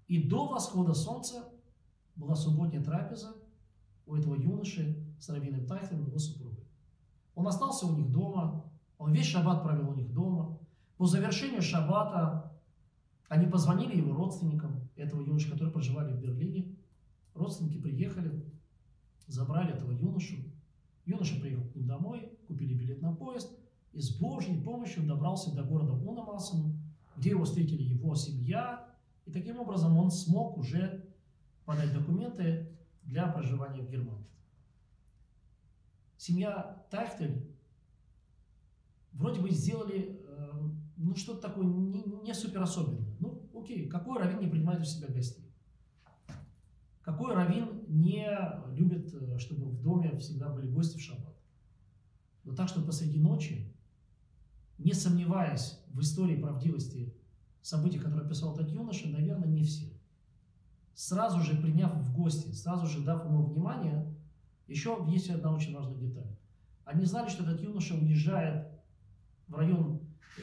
И 0.07 0.23
до 0.23 0.47
восхода 0.47 0.93
солнца 0.93 1.49
была 2.15 2.35
субботняя 2.35 2.83
трапеза 2.83 3.35
у 4.05 4.15
этого 4.15 4.35
юноши 4.35 5.03
с 5.19 5.29
Равиным 5.29 5.65
Тайхлем 5.65 6.03
и 6.03 6.07
его 6.07 6.19
супругой. 6.19 6.63
Он 7.35 7.47
остался 7.47 7.87
у 7.87 7.95
них 7.95 8.11
дома, 8.11 8.63
он 8.97 9.11
весь 9.11 9.25
шаббат 9.25 9.63
провел 9.63 9.89
у 9.89 9.95
них 9.95 10.13
дома. 10.13 10.59
По 10.97 11.07
завершению 11.07 11.61
шаббата 11.61 12.52
они 13.29 13.47
позвонили 13.47 13.97
его 13.97 14.13
родственникам, 14.13 14.89
этого 14.95 15.21
юноши, 15.21 15.49
которые 15.49 15.73
проживали 15.73 16.13
в 16.13 16.21
Берлине. 16.21 16.75
Родственники 17.33 17.79
приехали, 17.79 18.43
забрали 19.27 19.73
этого 19.73 19.91
юношу. 19.91 20.35
Юноша 21.05 21.39
приехал 21.39 21.65
к 21.65 21.75
ним 21.75 21.87
домой, 21.87 22.31
купили 22.47 22.73
билет 22.73 23.01
на 23.01 23.13
поезд 23.13 23.51
и 23.93 24.01
с 24.01 24.11
Божьей 24.17 24.61
помощью 24.61 25.05
добрался 25.05 25.53
до 25.53 25.63
города 25.63 25.93
Унамасану, 25.93 26.73
где 27.15 27.31
его 27.31 27.45
встретили 27.45 27.83
его 27.83 28.15
семья, 28.15 28.87
и 29.25 29.31
таким 29.31 29.59
образом 29.59 29.97
он 29.97 30.11
смог 30.11 30.57
уже 30.57 31.05
подать 31.65 31.93
документы 31.93 32.75
для 33.03 33.27
проживания 33.27 33.81
в 33.81 33.89
Германии. 33.89 34.25
Семья 36.17 36.83
Тайхтель 36.89 37.47
вроде 39.11 39.41
бы 39.41 39.51
сделали 39.51 40.19
э, 40.25 40.51
ну, 40.97 41.15
что-то 41.15 41.41
такое 41.49 41.65
не, 41.65 42.01
не 42.23 42.33
супер 42.33 42.61
особенное. 42.61 43.12
Окей, 43.63 43.87
какой 43.87 44.19
раввин 44.19 44.41
не 44.41 44.47
принимает 44.47 44.81
у 44.81 44.83
себя 44.83 45.07
гостей? 45.07 45.49
Какой 47.01 47.33
раввин 47.33 47.85
не 47.87 48.27
любит, 48.75 49.13
э, 49.13 49.37
чтобы 49.39 49.67
в 49.67 49.81
доме 49.81 50.17
всегда 50.17 50.49
были 50.49 50.67
гости 50.67 50.97
в 50.97 51.01
шаббат? 51.01 51.33
Но 52.43 52.53
так, 52.53 52.67
чтобы 52.67 52.87
посреди 52.87 53.19
ночи, 53.19 53.73
не 54.77 54.91
сомневаясь 54.91 55.79
в 55.87 56.01
истории 56.01 56.35
правдивости 56.35 57.15
событий, 57.61 57.99
которые 57.99 58.25
описал 58.25 58.53
этот 58.53 58.69
юноша, 58.69 59.07
наверное, 59.07 59.47
не 59.47 59.63
все. 59.63 59.87
Сразу 60.93 61.39
же 61.39 61.55
приняв 61.55 61.93
в 61.95 62.13
гости, 62.13 62.51
сразу 62.51 62.85
же 62.85 63.01
дав 63.01 63.23
ему 63.23 63.45
внимание, 63.45 64.13
еще 64.67 65.05
есть 65.07 65.29
одна 65.29 65.53
очень 65.53 65.73
важная 65.73 65.97
деталь. 65.97 66.35
Они 66.83 67.05
знали, 67.05 67.29
что 67.29 67.43
этот 67.43 67.61
юноша 67.61 67.95
уезжает 67.95 68.67
в 69.47 69.55
район 69.55 70.01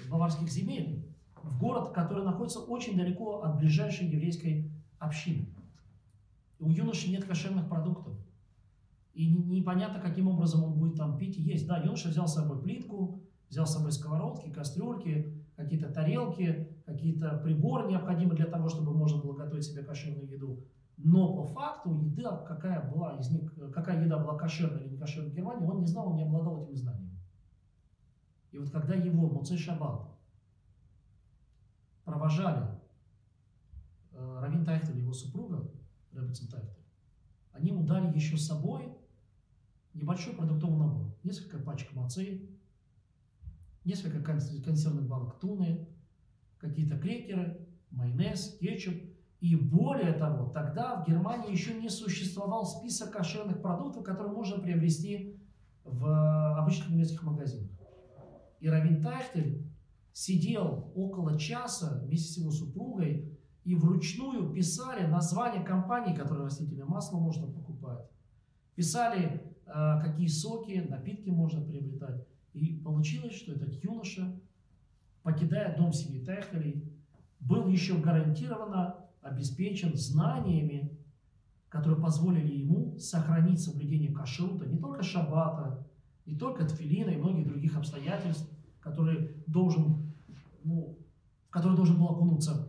баварских 0.09 0.49
земель, 0.49 1.00
в 1.42 1.59
город, 1.59 1.92
который 1.92 2.24
находится 2.24 2.61
очень 2.61 2.96
далеко 2.96 3.42
от 3.42 3.59
ближайшей 3.59 4.09
еврейской 4.09 4.70
общины. 4.98 5.48
У 6.59 6.70
юноши 6.70 7.11
нет 7.11 7.24
кошерных 7.24 7.68
продуктов. 7.68 8.14
И 9.14 9.29
непонятно, 9.29 10.00
каким 10.00 10.29
образом 10.29 10.62
он 10.64 10.74
будет 10.74 10.96
там 10.96 11.18
пить 11.18 11.37
и 11.38 11.42
есть. 11.42 11.66
Да, 11.66 11.79
юноша 11.79 12.09
взял 12.09 12.29
с 12.29 12.35
собой 12.35 12.61
плитку, 12.61 13.20
взял 13.48 13.66
с 13.66 13.74
собой 13.74 13.92
сковородки, 13.92 14.50
кастрюльки, 14.50 15.35
какие-то 15.57 15.92
тарелки, 15.92 16.68
какие-то 16.87 17.38
приборы 17.38 17.88
необходимые 17.88 18.37
для 18.37 18.46
того, 18.46 18.68
чтобы 18.68 18.92
можно 18.92 19.20
было 19.20 19.35
готовить 19.35 19.64
себе 19.64 19.83
кошерную 19.83 20.29
еду. 20.29 20.61
Но 20.96 21.35
по 21.35 21.44
факту 21.44 21.94
еда, 21.94 22.37
какая 22.37 22.90
была 22.90 23.16
из 23.18 23.31
них, 23.31 23.53
какая 23.72 24.05
еда 24.05 24.18
была 24.18 24.37
кошерная 24.37 24.83
или 24.83 24.90
не 24.90 24.98
кошерная 24.98 25.31
в 25.31 25.35
Германии, 25.35 25.66
он 25.66 25.81
не 25.81 25.87
знал, 25.87 26.11
он 26.11 26.16
не 26.16 26.24
обладал 26.24 26.62
этими 26.62 26.74
знаниями. 26.74 27.18
И 28.53 28.59
вот 28.59 28.70
когда 28.70 28.94
его, 28.94 29.29
Муцей 29.29 29.57
Шаббат, 29.57 30.10
провожали 32.11 32.66
э, 34.12 34.38
Равин 34.40 34.64
Тайхтель 34.64 34.99
и 34.99 35.03
его 35.03 35.12
супруга, 35.12 35.70
Рэббетсон 36.12 36.49
Тайхтель, 36.49 36.85
они 37.53 37.68
ему 37.68 37.85
дали 37.85 38.12
еще 38.12 38.37
с 38.37 38.46
собой 38.46 38.92
небольшой 39.94 40.35
продуктовый 40.35 40.79
набор. 40.79 41.14
Несколько 41.23 41.59
пачек 41.59 41.92
мацы, 41.94 42.49
несколько 43.85 44.20
консервных 44.23 45.07
банок 45.07 45.38
туны, 45.38 45.87
какие-то 46.59 46.99
крекеры, 46.99 47.66
майонез, 47.90 48.57
кетчуп. 48.59 48.94
И 49.40 49.57
более 49.57 50.12
того, 50.12 50.51
тогда 50.51 50.96
в 50.96 51.09
Германии 51.09 51.51
еще 51.51 51.75
не 51.75 51.88
существовал 51.88 52.66
список 52.66 53.12
кошерных 53.12 53.62
продуктов, 53.62 54.05
которые 54.05 54.33
можно 54.33 54.59
приобрести 54.59 55.40
в 55.85 56.59
обычных 56.59 56.90
немецких 56.90 57.23
магазинах. 57.23 57.70
И 58.59 58.68
Равин 58.68 59.01
Тайхтель 59.01 59.70
сидел 60.12 60.92
около 60.94 61.38
часа 61.38 62.01
вместе 62.03 62.33
с 62.33 62.37
его 62.38 62.51
супругой 62.51 63.38
и 63.64 63.75
вручную 63.75 64.53
писали 64.53 65.07
названия 65.07 65.62
компаний, 65.62 66.14
которые 66.14 66.46
растительное 66.46 66.87
масло 66.87 67.18
можно 67.18 67.46
покупать. 67.46 68.09
Писали, 68.75 69.42
э, 69.66 70.01
какие 70.03 70.27
соки, 70.27 70.87
напитки 70.88 71.29
можно 71.31 71.61
приобретать. 71.61 72.27
И 72.53 72.75
получилось, 72.77 73.35
что 73.35 73.53
этот 73.53 73.83
юноша, 73.83 74.40
покидая 75.23 75.77
дом 75.77 75.92
семьи 75.92 76.25
Тайхелей, 76.25 76.90
был 77.38 77.68
еще 77.68 77.96
гарантированно 77.99 78.96
обеспечен 79.23 79.96
знаниями, 79.96 80.99
которые 81.68 82.01
позволили 82.01 82.53
ему 82.57 82.99
сохранить 82.99 83.61
соблюдение 83.61 84.12
кашрута, 84.12 84.66
не 84.66 84.79
только 84.79 85.03
шаббата, 85.03 85.87
не 86.27 86.37
только 86.37 86.64
тфилина 86.64 87.11
и 87.11 87.16
многих 87.16 87.46
других 87.46 87.77
обстоятельств, 87.77 88.51
которые 88.81 89.35
должен, 89.47 90.12
ну, 90.64 90.99
в 91.49 91.51
которые 91.51 91.77
должен 91.77 91.99
был 91.99 92.09
окунуться 92.09 92.69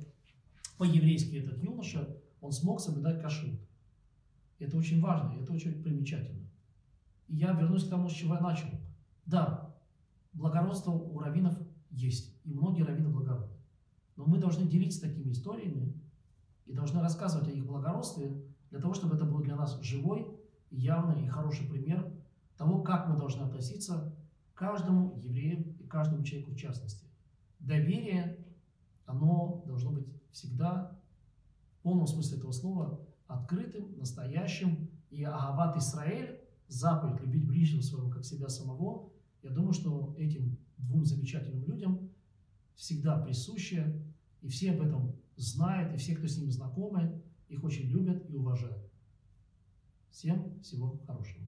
по-еврейски 0.78 1.36
этот 1.36 1.62
юноша, 1.64 2.18
он 2.42 2.52
смог 2.52 2.82
соблюдать 2.82 3.22
кашрут. 3.22 3.60
Это 4.60 4.78
очень 4.78 5.02
важно, 5.02 5.40
это 5.40 5.54
очень 5.54 5.82
примечательно. 5.82 6.48
И 7.28 7.36
я 7.36 7.54
вернусь 7.54 7.86
к 7.86 7.90
тому, 7.90 8.10
с 8.10 8.14
чего 8.14 8.36
я 8.36 8.42
начал. 8.42 8.68
Да, 9.26 9.74
благородство 10.34 10.92
у 10.92 11.20
раввинов 11.20 11.58
есть, 11.92 12.36
и 12.44 12.54
многие 12.54 12.84
раввины 12.84 13.10
благородны. 13.10 13.58
Но 14.16 14.26
мы 14.26 14.38
должны 14.38 14.68
делиться 14.68 15.02
такими 15.02 15.32
историями 15.32 15.94
и 16.66 16.74
должны 16.74 17.02
рассказывать 17.02 17.48
о 17.48 17.52
их 17.52 17.66
благородстве 17.66 18.44
для 18.70 18.80
того, 18.80 18.94
чтобы 18.94 19.16
это 19.16 19.26
был 19.26 19.40
для 19.40 19.56
нас 19.56 19.80
живой, 19.82 20.28
явный 20.70 21.26
и 21.26 21.28
хороший 21.28 21.68
пример 21.68 22.12
того, 22.58 22.82
как 22.82 23.08
мы 23.08 23.18
должны 23.18 23.44
относиться 23.44 24.16
к 24.54 24.58
каждому 24.58 25.20
еврею 25.20 25.71
каждому 25.92 26.24
человеку 26.24 26.52
в 26.52 26.56
частности. 26.58 27.06
Доверие, 27.60 28.38
оно 29.06 29.64
должно 29.68 29.92
быть 29.92 30.08
всегда, 30.32 30.98
в 31.80 31.84
полном 31.84 32.08
смысле 32.08 32.38
этого 32.38 32.52
слова, 32.52 33.00
открытым, 33.28 33.98
настоящим. 33.98 34.90
И 35.10 35.24
Агават 35.24 35.76
Исраэль, 35.78 36.40
заповедь 36.68 37.20
любить 37.22 37.46
ближнего 37.46 37.82
своего, 37.82 38.10
как 38.10 38.24
себя 38.24 38.48
самого, 38.48 39.12
я 39.44 39.50
думаю, 39.50 39.74
что 39.74 40.16
этим 40.18 40.58
двум 40.78 41.04
замечательным 41.04 41.66
людям 41.66 42.10
всегда 42.76 43.18
присуще, 43.20 44.02
и 44.42 44.48
все 44.48 44.72
об 44.72 44.82
этом 44.82 45.16
знают, 45.36 45.94
и 45.94 45.98
все, 45.98 46.16
кто 46.16 46.28
с 46.28 46.38
ними 46.38 46.50
знакомы, 46.50 47.22
их 47.50 47.64
очень 47.64 47.88
любят 47.88 48.30
и 48.30 48.36
уважают. 48.36 48.90
Всем 50.10 50.60
всего 50.62 50.98
хорошего. 51.06 51.46